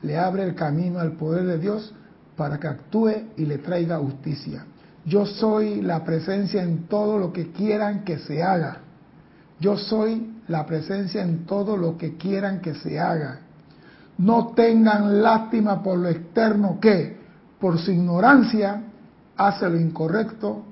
[0.04, 1.94] le abre el camino al poder de Dios
[2.36, 4.66] para que actúe y le traiga justicia.
[5.06, 8.78] Yo soy la presencia en todo lo que quieran que se haga.
[9.60, 13.40] Yo soy la presencia en todo lo que quieran que se haga.
[14.18, 17.18] No tengan lástima por lo externo que,
[17.60, 18.84] por su ignorancia,
[19.38, 20.64] hace lo incorrecto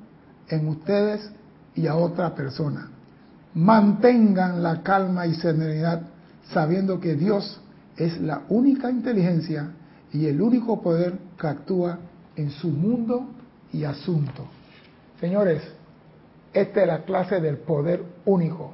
[0.47, 1.31] en ustedes
[1.75, 2.89] y a otra persona.
[3.53, 6.01] Mantengan la calma y serenidad
[6.53, 7.61] sabiendo que Dios
[7.99, 9.71] es la única inteligencia
[10.11, 11.99] y el único poder que actúa
[12.35, 13.27] en su mundo
[13.73, 14.47] y asunto.
[15.19, 15.61] Señores,
[16.53, 18.73] esta es la clase del poder único,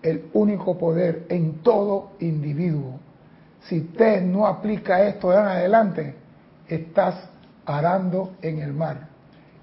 [0.00, 3.00] el único poder en todo individuo.
[3.64, 6.14] Si usted no aplica esto de adelante,
[6.68, 7.16] estás
[7.66, 9.08] arando en el mar.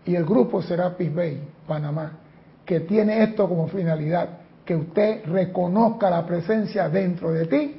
[0.06, 2.18] Y el grupo Serapis Bay, Panamá,
[2.66, 4.30] que tiene esto como finalidad,
[4.66, 7.79] que usted reconozca la presencia dentro de ti,